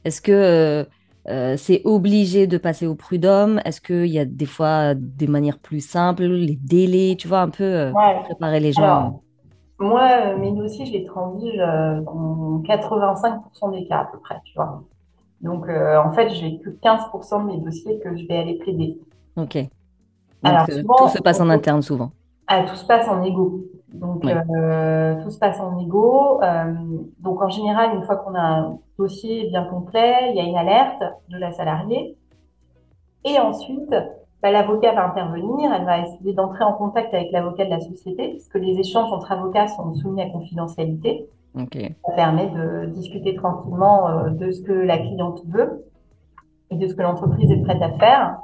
[0.06, 0.88] Est-ce que
[1.30, 5.28] euh, euh, c'est obligé de passer au prud'homme Est-ce qu'il y a des fois des
[5.28, 7.92] manières plus simples, les délais, tu vois, un peu euh,
[8.26, 9.22] préparer les gens?
[9.80, 14.84] Moi, mes dossiers, je les transige dans 85% des cas à peu près, tu vois.
[15.42, 19.00] Donc, en fait, j'ai que 15% de mes dossiers que je vais aller plaider.
[19.38, 19.58] Ok.
[20.44, 22.12] Alors, tout se passe en interne souvent.
[22.48, 23.64] Ah, tout se passe en égo.
[23.94, 26.40] Donc, tout se passe en égo.
[27.20, 30.58] donc, en général, une fois qu'on a un dossier bien complet, il y a une
[30.58, 32.16] alerte de la salariée.
[33.26, 33.94] Et ensuite,
[34.42, 38.30] bah, l'avocat va intervenir, elle va essayer d'entrer en contact avec l'avocat de la société,
[38.30, 41.28] puisque les échanges entre avocats sont soumis à confidentialité.
[42.06, 45.86] Ça permet de discuter tranquillement euh, de ce que la cliente veut
[46.70, 48.38] et de ce que l'entreprise est prête à faire.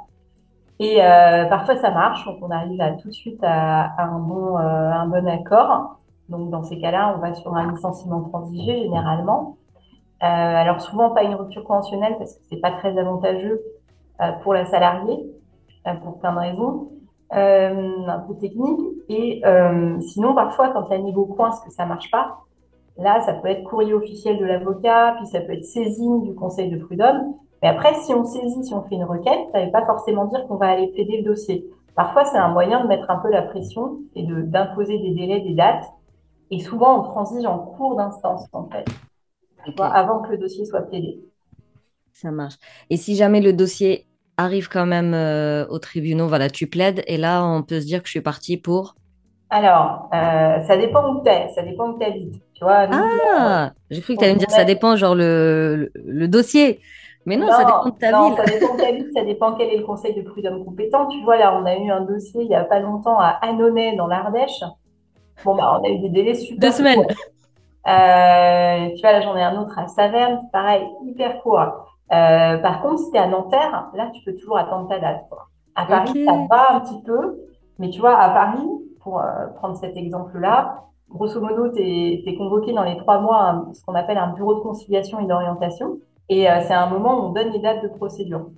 [0.78, 4.58] Et euh, parfois ça marche, donc on arrive à tout de suite à, un bon
[4.58, 6.00] euh, un bon accord.
[6.28, 9.56] Donc dans ces cas-là, on va sur un licenciement transigé généralement.
[10.20, 13.62] alors souvent pas une rupture conventionnelle parce que c'est pas très avantageux
[14.42, 15.30] pour la salariée
[16.02, 16.90] pour plein de raisons,
[17.34, 18.80] euh, un peu techniques.
[19.08, 22.38] Et euh, sinon, parfois, quand il y a niveau coince que ça marche pas,
[22.98, 26.70] là, ça peut être courrier officiel de l'avocat, puis ça peut être saisine du conseil
[26.70, 27.34] de prud'homme.
[27.62, 30.26] Mais après, si on saisit, si on fait une requête, ça ne veut pas forcément
[30.26, 31.66] dire qu'on va aller plaider le dossier.
[31.94, 35.40] Parfois, c'est un moyen de mettre un peu la pression et de d'imposer des délais,
[35.40, 35.86] des dates.
[36.50, 38.84] Et souvent, on transige en cours d'instance, en fait,
[39.80, 41.18] avant que le dossier soit plaidé.
[42.12, 42.54] Ça marche.
[42.90, 47.16] Et si jamais le dossier arrive quand même euh, au tribunal, voilà, tu plaides et
[47.16, 48.94] là, on peut se dire que je suis partie pour.
[49.48, 54.14] Alors, euh, ça dépend où tu es, ça dépend où tu vois, ah, j'ai cru
[54.14, 56.80] que tu allais me dire ça dépend, genre le, le, dossier.
[57.26, 58.36] Mais non, ça dépend de ta non, ville.
[58.36, 61.06] Ça dépend de ta ville, ça dépend quel est le conseil de prud'homme compétent.
[61.08, 63.96] Tu vois, là, on a eu un dossier il n'y a pas longtemps à Annonay,
[63.96, 64.62] dans l'Ardèche.
[65.44, 66.70] Bon, bah, on a eu des délais super.
[66.70, 67.04] Deux semaines.
[67.88, 71.86] Euh, tu vois, là, j'en ai un autre à Saverne, pareil, hyper court.
[72.12, 75.24] Euh, par contre, si tu es à Nanterre, là, tu peux toujours attendre ta date.
[75.74, 77.38] À Paris, ça va un petit peu,
[77.78, 78.66] mais tu vois, à Paris,
[79.00, 83.64] pour euh, prendre cet exemple-là, grosso modo, tu es, convoqué dans les trois mois à
[83.72, 85.98] ce qu'on appelle un bureau de conciliation et d'orientation.
[86.28, 88.50] Et euh, c'est un moment où on donne les dates de procédure.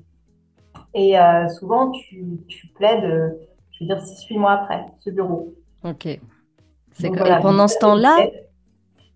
[0.94, 1.14] Et
[1.59, 3.38] souvent, tu, tu plaides,
[3.70, 5.54] je veux dire, six, huit mois après, ce bureau.
[5.85, 6.09] Ok.
[6.92, 8.16] C'est voilà, pendant ce temps-là,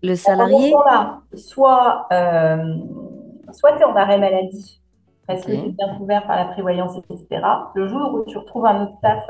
[0.01, 0.53] le salarié.
[0.53, 2.07] Pendant ce temps-là, soit
[3.53, 4.81] soit tu es en arrêt maladie,
[5.27, 7.41] parce que tu es bien couvert par la prévoyance, etc.
[7.75, 9.23] Le jour où tu retrouves un autre taf,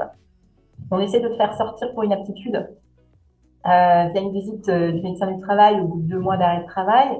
[0.91, 5.01] on essaie de te faire sortir pour une aptitude euh, via une visite euh, du
[5.01, 7.17] médecin du travail au bout de deux mois d'arrêt de travail.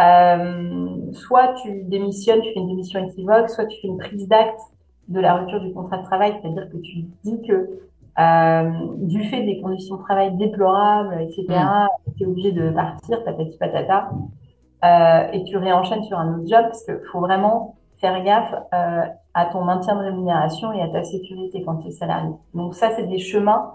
[0.00, 4.60] Euh, soit tu démissionnes, tu fais une démission équivoque, soit tu fais une prise d'acte
[5.08, 7.80] de la rupture du contrat de travail, c'est-à-dire que tu dis que
[8.18, 11.46] euh, du fait des conditions de travail déplorables, etc.,
[12.16, 14.10] tu es obligé de partir, patati patata.
[14.84, 19.02] Euh, et tu réenchaînes sur un autre job parce qu'il faut vraiment faire gaffe euh,
[19.32, 22.30] à ton maintien de rémunération et à ta sécurité quand tu es salarié.
[22.52, 23.74] Donc ça, c'est des chemins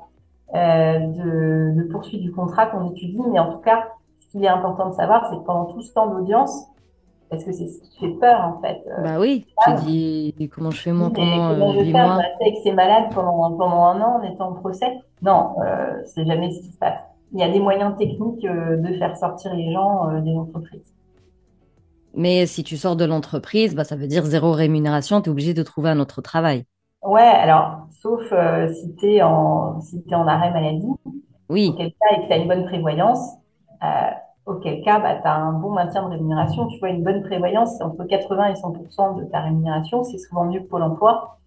[0.53, 3.87] euh, de, de, poursuite du contrat qu'on étudie, mais en tout cas,
[4.27, 6.67] ce qu'il est important de savoir, c'est que pendant tout ce temps d'audience,
[7.29, 8.83] parce que c'est ce qui fait peur en fait.
[9.03, 12.21] bah oui, tu dis comment je fais moi pendant comment je fais, mois.
[12.41, 14.99] avec ces malades pendant, pendant un an en étant en procès.
[15.21, 16.99] Non, euh, c'est jamais ce qui se passe.
[17.33, 20.93] Il y a des moyens techniques de faire sortir les gens des entreprises.
[22.17, 25.53] Mais si tu sors de l'entreprise, bah, ça veut dire zéro rémunération, tu es obligé
[25.53, 26.65] de trouver un autre travail.
[27.03, 30.91] Ouais, alors, sauf euh, si tu es, en, si es en arrêt maladie.
[31.47, 31.75] Oui.
[31.77, 33.19] Cas, et que tu as une bonne prévoyance,
[33.83, 34.11] euh,
[34.45, 36.67] auquel cas, bah, tu as un bon maintien de rémunération.
[36.67, 40.03] Tu vois, une bonne prévoyance, c'est entre 80 et 100 de ta rémunération.
[40.03, 41.37] C'est souvent mieux que Pôle emploi.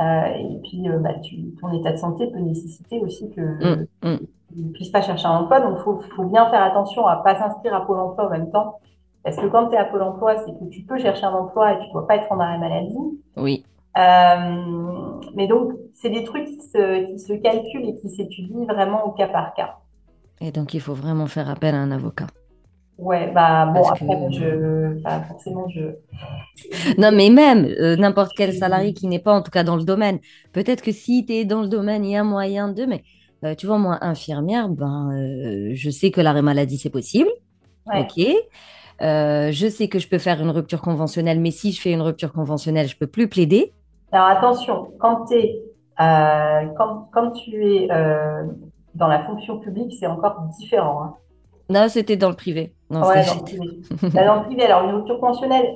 [0.00, 4.16] Euh, et puis, bah, tu, ton état de santé peut nécessiter aussi que mmh, mmh.
[4.52, 5.60] tu ne puisses pas chercher un emploi.
[5.60, 8.30] Donc, il faut, faut, bien faire attention à ne pas s'inscrire à Pôle emploi en
[8.30, 8.78] même temps
[9.26, 11.72] parce que quand tu es à Pôle emploi, c'est que tu peux chercher un emploi
[11.72, 12.96] et tu ne dois pas être en arrêt maladie.
[13.36, 13.64] Oui.
[13.98, 19.26] Euh, mais donc, c'est des trucs qui se, calculent et qui s'étudient vraiment au cas
[19.26, 19.78] par cas.
[20.40, 22.26] Et donc, il faut vraiment faire appel à un avocat.
[22.98, 24.98] Ouais, bah bon, après, je.
[25.28, 25.96] forcément, je.
[26.98, 29.84] Non, mais même euh, n'importe quel salarié qui n'est pas, en tout cas, dans le
[29.84, 30.18] domaine.
[30.52, 32.86] Peut-être que si tu es dans le domaine, il y a moyen de.
[32.86, 33.02] Mais
[33.44, 35.10] euh, tu vois, moi, infirmière, ben,
[35.74, 37.28] je sais que l'arrêt maladie, c'est possible.
[37.86, 38.26] Ok.
[39.02, 42.02] Euh, je sais que je peux faire une rupture conventionnelle, mais si je fais une
[42.02, 43.72] rupture conventionnelle, je peux plus plaider.
[44.12, 45.60] Alors attention, quand, es,
[46.00, 46.62] euh,
[47.12, 48.44] quand, tu es euh,
[48.96, 51.02] dans la fonction publique, c'est encore différent.
[51.02, 51.14] Hein.
[51.68, 52.72] Non, c'était dans le privé.
[52.90, 53.66] Non, dans, le privé.
[54.14, 54.62] dans le privé.
[54.64, 55.66] Alors une rupture conventionnelle,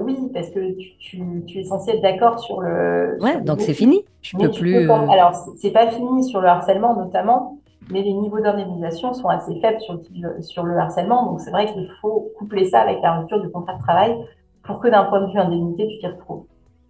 [0.00, 1.20] oui, parce que tu,
[1.54, 3.18] es censé être d'accord sur le.
[3.20, 4.04] Ouais, donc c'est fini.
[4.22, 4.90] Je peux plus.
[4.90, 7.58] Alors c'est pas fini sur le harcèlement notamment
[7.90, 11.26] mais les niveaux d'indemnisation sont assez faibles sur le, sur le harcèlement.
[11.26, 14.16] Donc, c'est vrai qu'il faut coupler ça avec la rupture du contrat de travail
[14.62, 16.44] pour que d'un point de vue indemnité, tu t'y retrouves.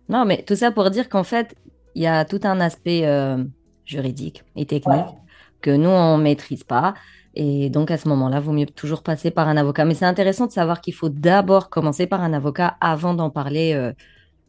[0.09, 1.55] Non, mais tout ça pour dire qu'en fait,
[1.95, 3.45] il y a tout un aspect euh,
[3.85, 5.07] juridique et technique
[5.61, 6.95] que nous, on ne maîtrise pas.
[7.35, 9.85] Et donc, à ce moment-là, il vaut mieux toujours passer par un avocat.
[9.85, 13.75] Mais c'est intéressant de savoir qu'il faut d'abord commencer par un avocat avant d'en parler
[13.75, 13.93] euh,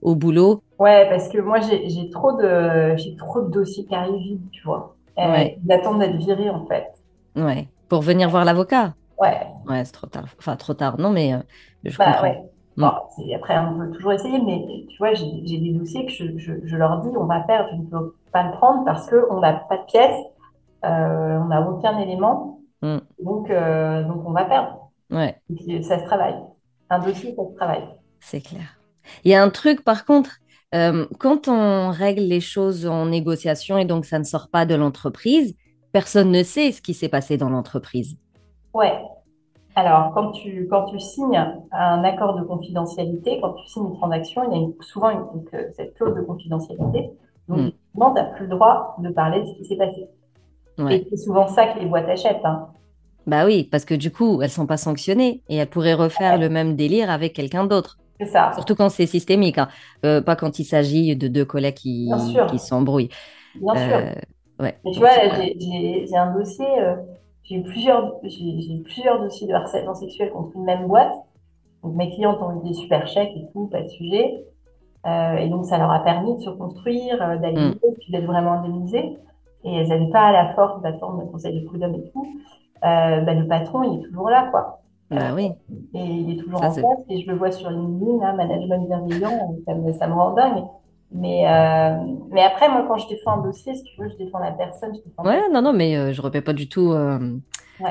[0.02, 0.64] au boulot.
[0.80, 4.96] Ouais, parce que moi, j'ai trop de, trop de dossiers qui arrivent vite, tu vois.
[5.18, 6.88] Ils attendent d'être virés, en fait.
[7.36, 7.68] Ouais.
[7.90, 8.94] Pour venir voir l'avocat?
[9.20, 9.38] Ouais.
[9.68, 10.26] Ouais, c'est trop tard.
[10.38, 11.40] Enfin, trop tard, non, mais euh,
[11.84, 12.24] je bah, comprends.
[12.24, 12.44] Ouais.
[12.78, 12.86] Mm.
[13.36, 15.26] après, on peut toujours essayer, mais tu vois, j'ai
[15.60, 18.44] des dossiers que je, je, je, leur dis, on va perdre, je ne peux pas
[18.44, 20.39] le prendre parce qu'on n'a pas de pièces, euh,
[20.84, 22.98] on n'a aucun élément, mm.
[23.24, 24.92] donc, euh, donc on va perdre.
[25.12, 25.42] Ouais.
[25.82, 26.36] ça se travaille.
[26.90, 27.84] Un dossier, ça se travaille.
[28.20, 28.80] C'est clair.
[29.24, 30.38] Il y a un truc, par contre,
[30.76, 34.76] euh, quand on règle les choses en négociation et donc ça ne sort pas de
[34.76, 35.56] l'entreprise,
[35.92, 38.18] personne ne sait ce qui s'est passé dans l'entreprise.
[38.74, 39.02] Ouais.
[39.76, 44.52] Alors, quand tu, quand tu signes un accord de confidentialité, quand tu signes une transaction,
[44.52, 47.12] il y a souvent une, cette clause de confidentialité.
[47.48, 47.72] Donc, hmm.
[47.96, 50.08] tu n'as plus le droit de parler de ce qui s'est passé.
[50.88, 52.46] Et c'est souvent ça que les boîtes achètent.
[52.46, 52.68] Hein.
[53.28, 56.50] Bah oui, parce que du coup, elles sont pas sanctionnées et elles pourraient refaire le
[56.50, 57.98] même délire avec quelqu'un d'autre.
[58.20, 58.52] C'est ça.
[58.54, 59.70] Surtout quand c'est systémique, hein.
[60.06, 62.12] euh, pas quand il s'agit de deux collègues qui,
[62.50, 63.10] qui s'embrouillent.
[63.56, 63.98] Bien sûr.
[63.98, 64.78] Euh, ouais.
[64.84, 65.10] Mais tu vois,
[65.44, 66.96] j'ai un dossier, euh,
[67.44, 71.14] j'ai plusieurs, plusieurs dossiers de harcèlement sexuel contre une même boîte.
[71.84, 74.44] Donc mes clients ont eu des super chèques et tout, pas de sujet.
[75.06, 77.76] et donc ça leur a permis de se construire, d'aller mm.
[78.02, 79.18] puis d'être vraiment indemnisés.
[79.64, 82.28] Et elles n'avaient pas la force d'attendre le conseil de prud'homme et tout.
[82.82, 84.80] bah, le patron, il est toujours là, quoi.
[85.12, 85.52] Bah oui.
[85.96, 89.56] Et il est toujours en place et je le vois sur LinkedIn, hein, management bienveillant,
[89.66, 90.64] ça me, ça me rend dingue.
[91.12, 91.98] Mais, euh,
[92.30, 94.94] mais après, moi, quand je défends un dossier, si tu veux, je défends la personne.
[94.94, 97.18] Je défends ouais, non, non, mais euh, je ne remets pas du tout euh,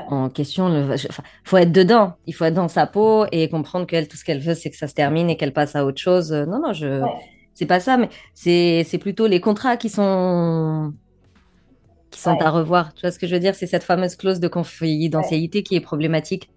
[0.09, 0.68] en question.
[0.68, 1.09] Il
[1.42, 4.38] faut être dedans, il faut être dans sa peau et comprendre qu'elle, tout ce qu'elle
[4.38, 6.33] veut, c'est que ça se termine et qu'elle passe à autre chose.
[6.33, 7.02] Non, non, je.
[7.54, 10.92] C'est pas ça, mais c'est plutôt les contrats qui sont
[12.11, 12.94] qui sont à revoir.
[12.94, 13.55] Tu vois ce que je veux dire?
[13.55, 16.51] C'est cette fameuse clause de confidentialité qui est problématique.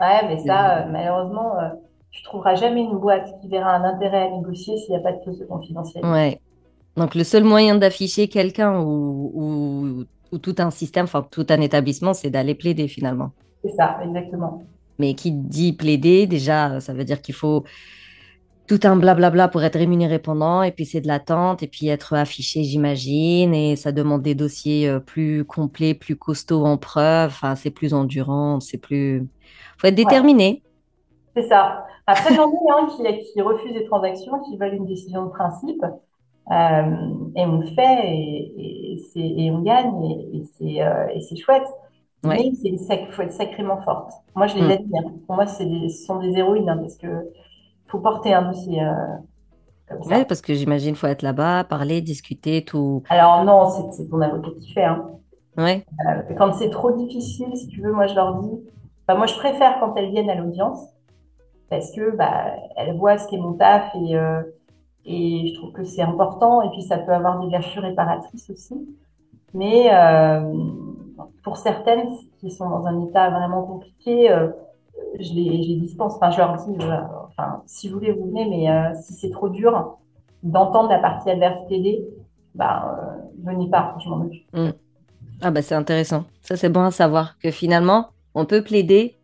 [0.00, 1.68] Ouais, mais ça, euh, malheureusement, euh,
[2.10, 5.12] tu trouveras jamais une boîte qui verra un intérêt à négocier s'il n'y a pas
[5.12, 6.08] de clause de confidentialité.
[6.08, 6.40] Ouais.
[6.96, 12.12] Donc, le seul moyen d'afficher quelqu'un ou, ou, tout un système, enfin, tout un établissement,
[12.12, 13.30] c'est d'aller plaider finalement.
[13.64, 14.62] C'est ça, exactement.
[14.98, 17.64] Mais qui dit plaider, déjà, ça veut dire qu'il faut
[18.66, 22.14] tout un blablabla pour être rémunéré pendant, et puis c'est de l'attente, et puis être
[22.14, 27.56] affiché, j'imagine, et ça demande des dossiers euh, plus complets, plus costauds en preuve, enfin,
[27.56, 29.26] c'est plus endurant, c'est plus
[29.78, 30.62] faut être déterminé.
[31.36, 31.86] C'est ça.
[32.06, 35.84] Après, j'en ai un qui, qui refuse des transactions, qui veulent une décision de principe.
[36.50, 36.96] Euh,
[37.36, 40.04] et on le fait et, et, on gagne
[40.60, 41.66] et, euh, et c'est chouette.
[42.22, 42.78] Mais il
[43.10, 44.10] faut être sacrément forte.
[44.34, 44.70] Moi, je les mm.
[44.70, 45.02] aide bien.
[45.26, 47.08] Pour moi, ce sont des héroïnes hein, parce que
[47.94, 49.96] faut porter un dossier euh.
[50.06, 53.02] Ouais, parce que j'imagine faut être là-bas, parler, discuter, tout.
[53.08, 54.84] Alors non, c'est ton avocat qui fait.
[54.84, 55.10] Hein.
[55.56, 55.84] Ouais.
[56.36, 58.58] quand c'est trop difficile, si tu veux, moi, je leur dis,
[59.08, 60.80] moi, je préfère quand elles viennent à l'audience
[61.70, 64.42] parce que bah, elles voient ce qu'est mon taf et, euh,
[65.04, 66.62] et je trouve que c'est important.
[66.62, 68.74] Et puis, ça peut avoir des vertus réparatrices aussi.
[69.52, 70.52] Mais euh,
[71.44, 74.48] pour certaines qui sont dans un état vraiment compliqué, euh,
[75.18, 76.14] je, les, je les dispense.
[76.16, 76.96] Enfin, je leur dis, euh,
[77.28, 79.98] enfin, si vous voulez, vous venez, mais euh, si c'est trop dur
[80.42, 82.04] d'entendre la partie adverse plaider,
[82.54, 82.96] bah,
[83.42, 84.46] venez pas, je m'en occupe.
[84.52, 84.70] Mm.
[85.40, 86.24] Ah bah c'est intéressant.
[86.42, 89.16] Ça c'est bon à savoir que finalement, on peut plaider,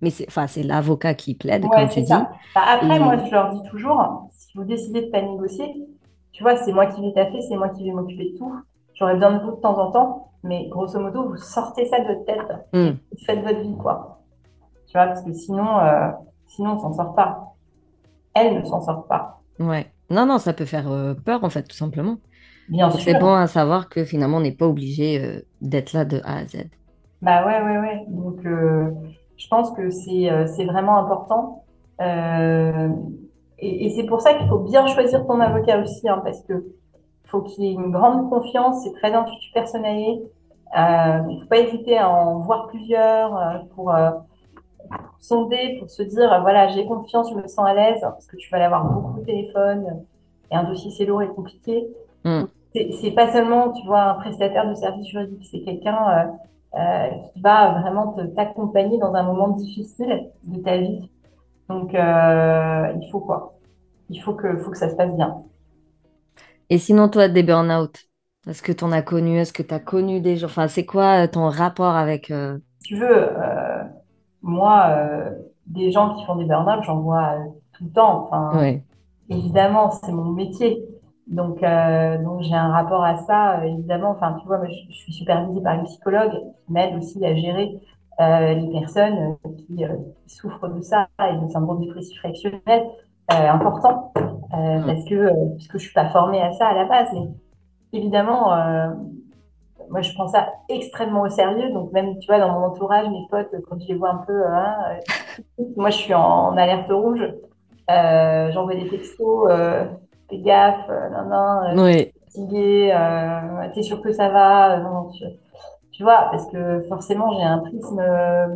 [0.00, 2.12] mais c'est, enfin, c'est l'avocat qui plaide, comme tu dis.
[2.54, 5.66] Bah, après, moi, je leur dis toujours, si vous décidez de pas négocier,
[6.32, 8.54] tu vois, c'est moi qui vais taffer, c'est moi qui vais m'occuper de tout.
[8.94, 12.06] J'aurais besoin de vous de temps en temps, mais grosso modo, vous sortez ça de
[12.06, 12.96] votre tête, hmm.
[13.12, 14.19] vous faites votre vie, quoi.
[14.90, 16.10] Tu vois, parce que sinon, euh,
[16.48, 17.54] sinon, on s'en sort pas.
[18.34, 19.40] Elle ne s'en sort pas.
[19.60, 19.86] Ouais.
[20.10, 22.16] Non, non, ça peut faire euh, peur, en fait, tout simplement.
[22.68, 23.00] Bien sûr.
[23.00, 26.38] C'est bon à savoir que finalement, on n'est pas obligé euh, d'être là de A
[26.38, 26.66] à Z.
[27.22, 28.04] Bah ouais, ouais, ouais.
[28.08, 28.90] Donc, euh,
[29.36, 31.64] je pense que c'est c'est vraiment important.
[32.00, 36.64] Et, et c'est pour ça qu'il faut bien choisir ton avocat aussi, hein, parce que
[37.26, 38.82] faut qu'il ait une grande confiance.
[38.82, 40.22] C'est très intuitif personnalisé.
[40.76, 43.94] Euh, il faut pas hésiter à en voir plusieurs pour
[45.18, 48.50] sonder, pour se dire voilà, j'ai confiance, je me sens à l'aise, parce que tu
[48.50, 50.04] vas l'avoir beaucoup au téléphone
[50.50, 51.88] et un dossier c'est lourd et compliqué.
[52.24, 52.44] Mm.
[52.72, 56.30] C'est pas seulement, tu vois, un prestataire de service juridique, c'est quelqu'un
[56.74, 61.10] euh, qui va vraiment t'accompagner dans un moment difficile de ta vie.
[61.68, 63.58] Donc, euh, il faut quoi?
[64.08, 65.42] Il faut que, faut que ça se passe bien.
[66.68, 67.96] Et sinon, toi, des burn-out,
[68.48, 69.38] est-ce que tu en as connu?
[69.38, 70.46] Est-ce que tu as connu des gens?
[70.46, 72.30] Enfin, c'est quoi euh, ton rapport avec.
[72.30, 72.58] Euh...
[72.84, 73.28] Tu veux,
[74.44, 74.96] euh, moi,
[75.66, 77.36] des gens qui font des burn-out, j'en vois
[77.72, 78.28] tout le temps.
[78.30, 78.80] Enfin,
[79.30, 80.84] Évidemment, c'est mon métier.
[81.28, 84.10] Donc, euh, donc j'ai un rapport à ça, euh, évidemment.
[84.10, 87.80] Enfin, tu vois, moi, je, suis supervisée par une psychologue qui m'aide aussi à gérer
[88.20, 89.84] euh, les personnes qui,
[90.26, 92.84] souffrent de ça et de syndrome dépressif réactionnel
[93.28, 94.12] important.
[94.18, 97.08] euh, parce que puisque je suis pas formée à ça à la base.
[97.12, 97.28] Mais
[97.92, 98.50] évidemment,
[99.88, 101.72] moi, je prends ça extrêmement au sérieux.
[101.72, 104.46] Donc, même, tu vois, dans mon entourage, mes potes, quand je les vois un peu,
[104.46, 104.74] hein,
[105.76, 107.22] moi, je suis en, alerte rouge.
[107.88, 109.50] J'envoie des textos,
[110.28, 112.12] fais gaffe, non, non, oui.
[112.24, 112.94] fatigué,
[113.74, 115.10] t'es sûr que ça va, non,
[116.00, 118.46] tu vois, parce que forcément, j'ai un prisme euh,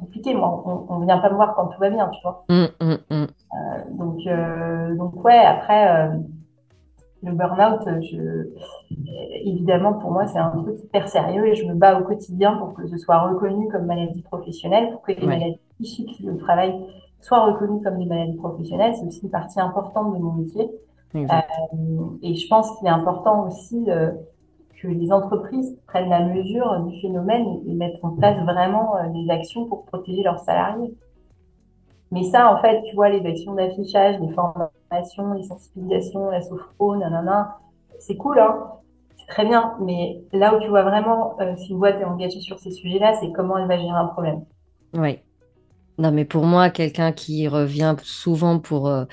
[0.00, 0.34] compliqué.
[0.34, 2.44] Moi, on ne vient pas me voir quand tout va bien, tu vois.
[2.48, 3.12] Mmh, mmh.
[3.12, 6.10] Euh, donc, euh, donc, ouais, après,
[7.22, 8.50] le burn-out, je...
[9.44, 12.74] évidemment, pour moi, c'est un truc hyper sérieux et je me bats au quotidien pour
[12.74, 16.74] que ce soit reconnu comme maladie professionnelle, pour que les maladies psychiques au travail
[17.20, 18.94] soient reconnues comme des maladies professionnelles.
[18.96, 20.70] C'est aussi une partie importante de mon métier.
[21.14, 23.88] et je pense qu'il est important aussi
[24.80, 29.30] que les entreprises prennent la mesure du phénomène et, mettent en place vraiment euh, des
[29.30, 30.94] actions pour protéger leurs salariés.
[32.10, 36.96] Mais ça, en fait, tu vois, les actions d'affichage, les formations, les sensibilisations, la sophro,
[36.96, 37.58] nanana,
[37.98, 38.72] c'est cool, hein
[39.16, 39.74] c'est très bien.
[39.80, 43.14] Mais là où tu vois vraiment euh, si une boîte est engagée sur ces sujets-là,
[43.20, 44.44] c'est comment elle va gérer un problème.
[44.94, 45.18] Oui.
[45.98, 48.88] Non, mais pour moi, quelqu'un qui revient souvent pour...
[48.88, 49.04] Euh,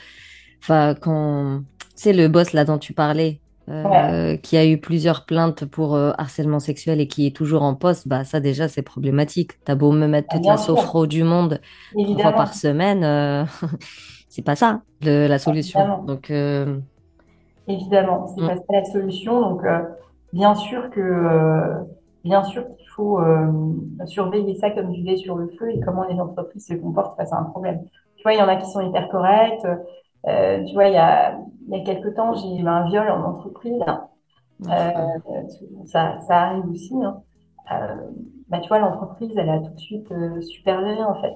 [0.62, 1.62] enfin, quand...
[1.96, 6.12] C'est le boss là dont tu parlais, euh, qui a eu plusieurs plaintes pour euh,
[6.20, 9.54] harcèlement sexuel et qui est toujours en poste, bah ça déjà c'est problématique.
[9.66, 11.60] T'as beau me mettre ah, toute la sophro du monde
[11.92, 13.44] trois fois par semaine, euh,
[14.36, 15.80] c'est pas ça la solution.
[15.80, 16.04] Évidemment.
[16.04, 16.32] Donc
[17.68, 18.48] évidemment, c'est mm.
[18.48, 19.42] pas ça la solution.
[19.42, 19.64] Donc
[20.34, 21.74] bien sûr que
[22.24, 23.20] bien sûr qu'il faut
[24.06, 27.34] surveiller ça comme du lait sur le feu et comment les entreprises se comportent face
[27.34, 27.82] à un problème.
[28.18, 29.66] Tu vois, il y en a qui sont hyper corrects
[30.28, 33.10] euh, tu vois, il y a, il y a quelques temps, j'ai eu un viol
[33.10, 33.84] en entreprise.
[34.68, 34.92] Euh,
[35.86, 36.96] ça, ça arrive aussi.
[36.96, 37.22] Hein.
[37.72, 37.96] Euh,
[38.50, 41.36] bah, tu vois, l'entreprise, elle a tout de suite euh, supervisé, en fait.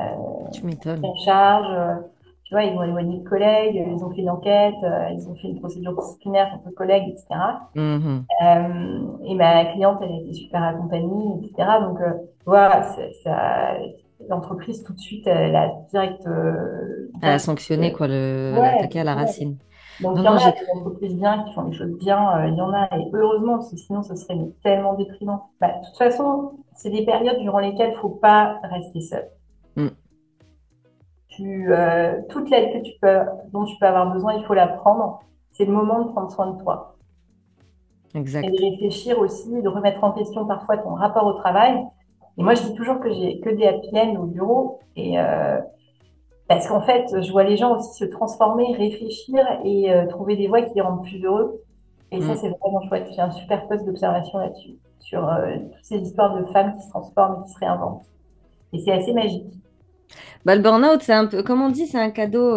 [0.00, 1.04] Euh, tu m'étonnes.
[1.04, 2.00] En charge.
[2.52, 4.74] Euh, tu vois, ils ont éloigné le collègue, ils ont fait une enquête,
[5.12, 7.26] ils ont fait une procédure disciplinaire contre le collègue, etc.
[7.76, 9.24] Mm-hmm.
[9.24, 11.68] et ma cliente, elle a été super accompagnée, etc.
[11.82, 11.98] Donc,
[12.44, 12.82] voilà,
[13.22, 13.74] ça,
[14.28, 16.26] l'entreprise tout de suite, elle a direct.
[16.26, 19.56] Euh, elle a sanctionné quoi, le l'attaquer à la racine.
[20.00, 22.54] Donc il y en a des entreprises bien qui font des choses bien, euh, il
[22.54, 25.50] y en a et heureusement parce que sinon ce serait tellement déprimant.
[25.60, 29.28] Bah, de toute façon, c'est des périodes durant lesquelles il faut pas rester seul.
[31.30, 33.20] Tu, euh, toute l'aide que tu peux,
[33.52, 35.20] dont tu peux avoir besoin, il faut la prendre.
[35.52, 36.96] C'est le moment de prendre soin de toi.
[38.14, 38.44] Exact.
[38.44, 41.84] Et de réfléchir aussi, de remettre en question parfois ton rapport au travail.
[42.38, 44.80] Et moi, je dis toujours que j'ai que des happy au bureau.
[44.96, 45.60] Et euh,
[46.48, 50.48] parce qu'en fait, je vois les gens aussi se transformer, réfléchir et euh, trouver des
[50.48, 51.62] voies qui les rendent plus heureux.
[52.10, 52.36] Et ça, mm.
[52.36, 53.08] c'est vraiment chouette.
[53.14, 56.90] J'ai un super poste d'observation là-dessus, sur euh, toutes ces histoires de femmes qui se
[56.90, 58.04] transforment et qui se réinventent.
[58.72, 59.52] Et c'est assez magique.
[60.44, 62.56] Bah, le burn-out, c'est un peu, comme on dit, c'est un cadeau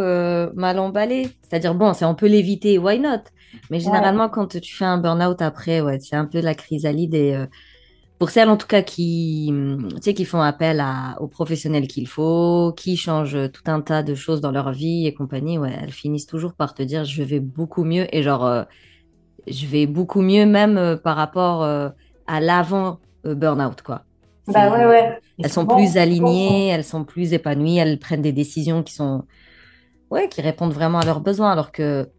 [0.55, 1.29] mal emballé.
[1.41, 3.23] C'est-à-dire, bon, on peut l'éviter, why not?
[3.69, 7.45] Mais généralement, quand tu fais un burn-out après, ouais, c'est un peu la chrysalide et
[8.23, 9.51] pour celles en tout cas qui,
[9.95, 14.01] tu sais, qui font appel à, aux professionnels qu'il faut, qui changent tout un tas
[14.01, 17.21] de choses dans leur vie et compagnie, ouais, elles finissent toujours par te dire je
[17.21, 18.63] vais beaucoup mieux et genre euh,
[19.47, 21.89] je vais beaucoup mieux même euh, par rapport euh,
[22.27, 24.05] à l'avant burn-out quoi.
[24.47, 25.19] Bah ouais ouais.
[25.41, 29.23] elles sont plus alignées, elles sont plus épanouies, elles prennent des décisions qui sont
[30.11, 32.09] ouais, qui répondent vraiment à leurs besoins alors que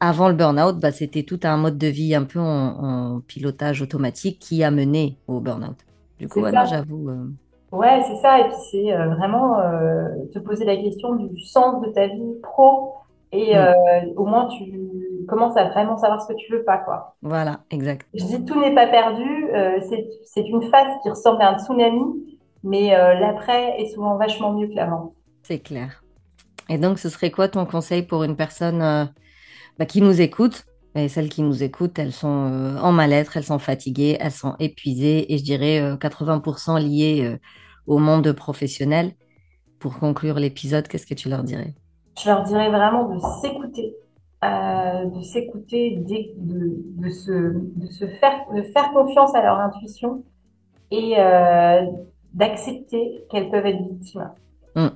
[0.00, 4.38] avant le burn-out, bah, c'était tout un mode de vie un peu en, pilotage automatique
[4.38, 5.76] qui a mené au burn-out.
[6.18, 7.10] Du coup, j'avoue.
[7.10, 8.40] Euh, ouais, c'est ça.
[8.40, 12.34] Et puis, c'est euh, vraiment euh, te poser la question du sens de ta vie
[12.42, 12.94] pro.
[13.32, 14.12] Et mm.
[14.16, 14.64] au moins, tu
[15.28, 17.16] commences à vraiment savoir ce que tu veux pas, quoi.
[17.22, 18.06] Voilà, exact.
[18.14, 19.50] Je dis tout n'est pas perdu.
[20.24, 24.74] c'est une phase qui ressemble à un tsunami, mais l'après est souvent vachement mieux que
[24.74, 25.12] l'avant.
[25.42, 26.02] C'est clair.
[26.70, 29.10] Et donc, ce serait quoi ton conseil pour une personne
[29.78, 30.64] bah, qui nous écoutent.
[30.94, 34.56] Et celles qui nous écoutent, elles sont euh, en mal-être, elles sont fatiguées, elles sont
[34.58, 37.38] épuisées, et je dirais 80% euh, liées euh,
[37.86, 39.12] au monde professionnel.
[39.78, 41.74] Pour conclure l'épisode, qu'est-ce que tu leur dirais?
[42.20, 43.94] Je leur dirais vraiment de s'écouter,
[44.42, 50.24] de s'écouter, de, de, se, de, se faire, de faire confiance à leur intuition
[50.90, 51.16] et
[52.34, 54.30] d'accepter qu'elles peuvent être victimes.
[54.74, 54.88] Mmh.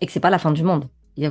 [0.00, 0.86] Et que c'est pas la fin du monde.
[1.18, 1.30] Bah,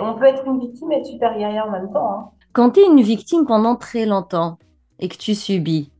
[0.00, 2.10] on peut être une victime et être super guerrière en même temps.
[2.10, 2.30] Hein.
[2.52, 4.58] Quand tu es une victime pendant très longtemps
[5.00, 5.90] et que tu subis,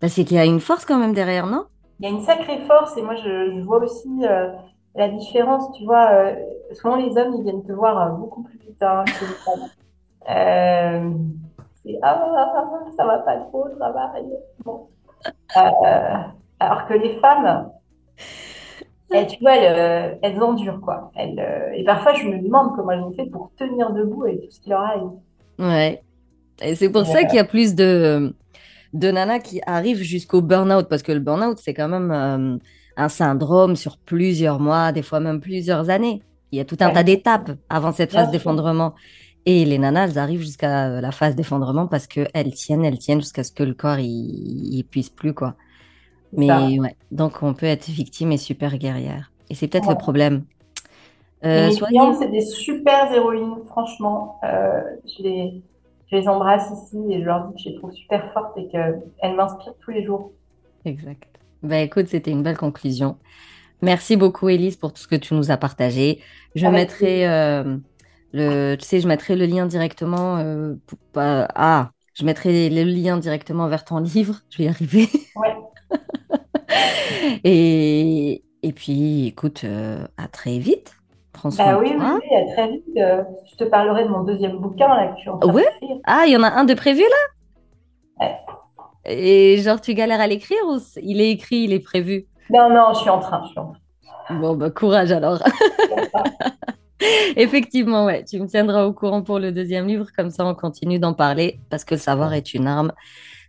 [0.00, 1.64] bah, c'est qu'il y a une force quand même derrière, non?
[1.98, 4.50] Il y a une sacrée force et moi je, vois aussi euh,
[4.94, 5.72] la différence.
[5.76, 6.34] Tu vois, euh,
[6.72, 9.68] souvent les hommes ils viennent te voir euh, beaucoup plus vite hein, que les femmes.
[11.84, 12.54] c'est ah,
[12.96, 14.24] ça va pas trop au travail.
[14.64, 14.88] Bon.
[15.54, 17.70] alors que les femmes,
[19.14, 21.10] Et tu vois, elles, elles endurent, quoi.
[21.16, 24.50] Elles, et parfois, je me demande comment elles ont fait pour tenir debout et tout
[24.50, 25.10] ce qui leur arrive.
[25.58, 26.02] Ouais.
[26.62, 28.34] Et c'est pour ça qu'il y a plus de,
[28.92, 32.58] de nanas qui arrivent jusqu'au burn-out, parce que le burn-out, c'est quand même euh,
[32.96, 36.22] un syndrome sur plusieurs mois, des fois même plusieurs années.
[36.50, 38.94] Il y a tout un tas d'étapes avant cette phase d'effondrement.
[39.46, 43.42] Et les nanas, elles arrivent jusqu'à la phase d'effondrement parce qu'elles tiennent, elles tiennent jusqu'à
[43.42, 45.54] ce que le corps, il, puisse plus, quoi.
[46.32, 49.32] Mais ouais, donc on peut être victime et super guerrière.
[49.50, 50.44] Et c'est peut-être le problème.
[51.44, 54.38] Euh, mes clientes, c'est des super héroïnes, franchement.
[54.44, 55.62] Euh, je les
[56.12, 58.68] je les embrasse ici et je leur dis que je les trouve super fortes et
[58.68, 60.30] qu'elles m'inspirent tous les jours.
[60.84, 61.31] Exact.
[61.62, 63.18] Ben écoute, c'était une belle conclusion.
[63.82, 66.20] Merci beaucoup, Elise, pour tout ce que tu nous as partagé.
[66.54, 67.76] Je mettrai euh,
[68.32, 70.38] le, tu sais, je mettrai le lien directement.
[70.38, 70.74] Euh,
[71.16, 74.40] ah, je mettrai le lien directement vers ton livre.
[74.50, 75.08] Je vais y arriver.
[75.36, 75.56] Ouais.
[77.44, 80.94] et, et puis, écoute, euh, à très vite.
[81.58, 82.84] Bah oui, oui, oui, très vite.
[82.96, 85.66] Euh, je te parlerai de mon deuxième bouquin là, que en ouais.
[86.04, 88.26] Ah, il y en a un de prévu là?
[88.26, 88.36] Ouais.
[89.04, 92.26] Et genre, tu galères à l'écrire ou il est écrit, il est prévu?
[92.50, 94.38] Non, non, je suis en train, je suis en train.
[94.38, 95.42] Bon, bah courage alors.
[97.36, 100.98] Effectivement, ouais, tu me tiendras au courant pour le deuxième livre, comme ça on continue
[100.98, 102.92] d'en parler, parce que le savoir est une arme.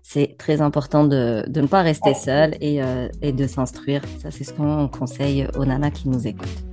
[0.02, 4.02] C'est très important de, de, ne pas rester seul et, euh, et de s'instruire.
[4.20, 6.73] Ça, c'est ce qu'on conseille aux nanas qui nous écoutent.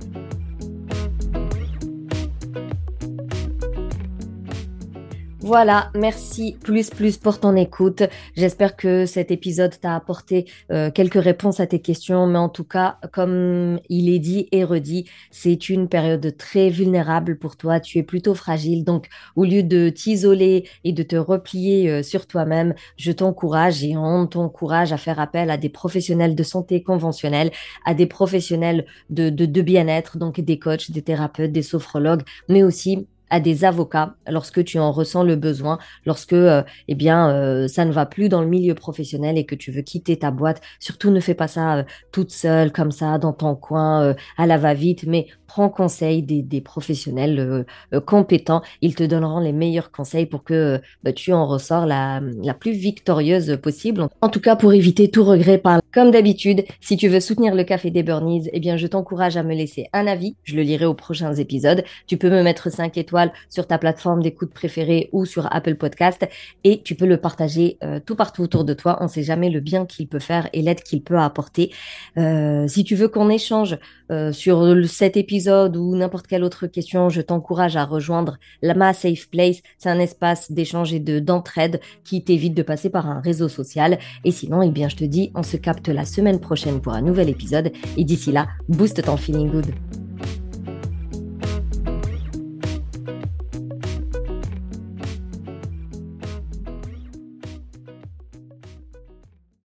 [5.43, 8.03] Voilà, merci plus plus pour ton écoute.
[8.35, 12.63] J'espère que cet épisode t'a apporté euh, quelques réponses à tes questions, mais en tout
[12.63, 17.79] cas, comme il est dit et redit, c'est une période très vulnérable pour toi.
[17.79, 22.27] Tu es plutôt fragile, donc au lieu de t'isoler et de te replier euh, sur
[22.27, 27.49] toi-même, je t'encourage et on t'encourage à faire appel à des professionnels de santé conventionnels,
[27.83, 32.61] à des professionnels de, de, de bien-être, donc des coachs, des thérapeutes, des sophrologues, mais
[32.61, 37.67] aussi à des avocats lorsque tu en ressens le besoin, lorsque euh, eh bien euh,
[37.67, 40.61] ça ne va plus dans le milieu professionnel et que tu veux quitter ta boîte.
[40.79, 44.57] Surtout ne fais pas ça euh, toute seule comme ça dans ton coin à la
[44.57, 47.65] va-vite, mais prends conseil des, professionnels
[48.05, 48.61] compétents.
[48.81, 52.73] Ils te donneront les meilleurs conseils pour que bah, tu en ressors la, la plus
[52.73, 54.07] victorieuse possible.
[54.21, 57.65] En tout cas, pour éviter tout regret par comme d'habitude, si tu veux soutenir le
[57.65, 60.37] Café des Burnies, eh bien, je t'encourage à me laisser un avis.
[60.43, 61.83] Je le lirai aux prochains épisodes.
[62.07, 66.27] Tu peux me mettre 5 étoiles sur ta plateforme d'écoute préférée ou sur Apple Podcast
[66.63, 68.97] et tu peux le partager euh, tout partout autour de toi.
[69.01, 71.71] On ne sait jamais le bien qu'il peut faire et l'aide qu'il peut apporter.
[72.17, 73.77] Euh, si tu veux qu'on échange
[74.11, 79.29] euh, sur cet épisode ou n'importe quelle autre question, je t'encourage à rejoindre Lama Safe
[79.29, 79.61] Place.
[79.77, 83.99] C'est un espace d'échange et de d'entraide qui t'évite de passer par un réseau social.
[84.23, 87.01] Et sinon, eh bien, je te dis, on se capte la semaine prochaine pour un
[87.01, 87.71] nouvel épisode.
[87.97, 89.67] Et d'ici là, booste ton feeling good.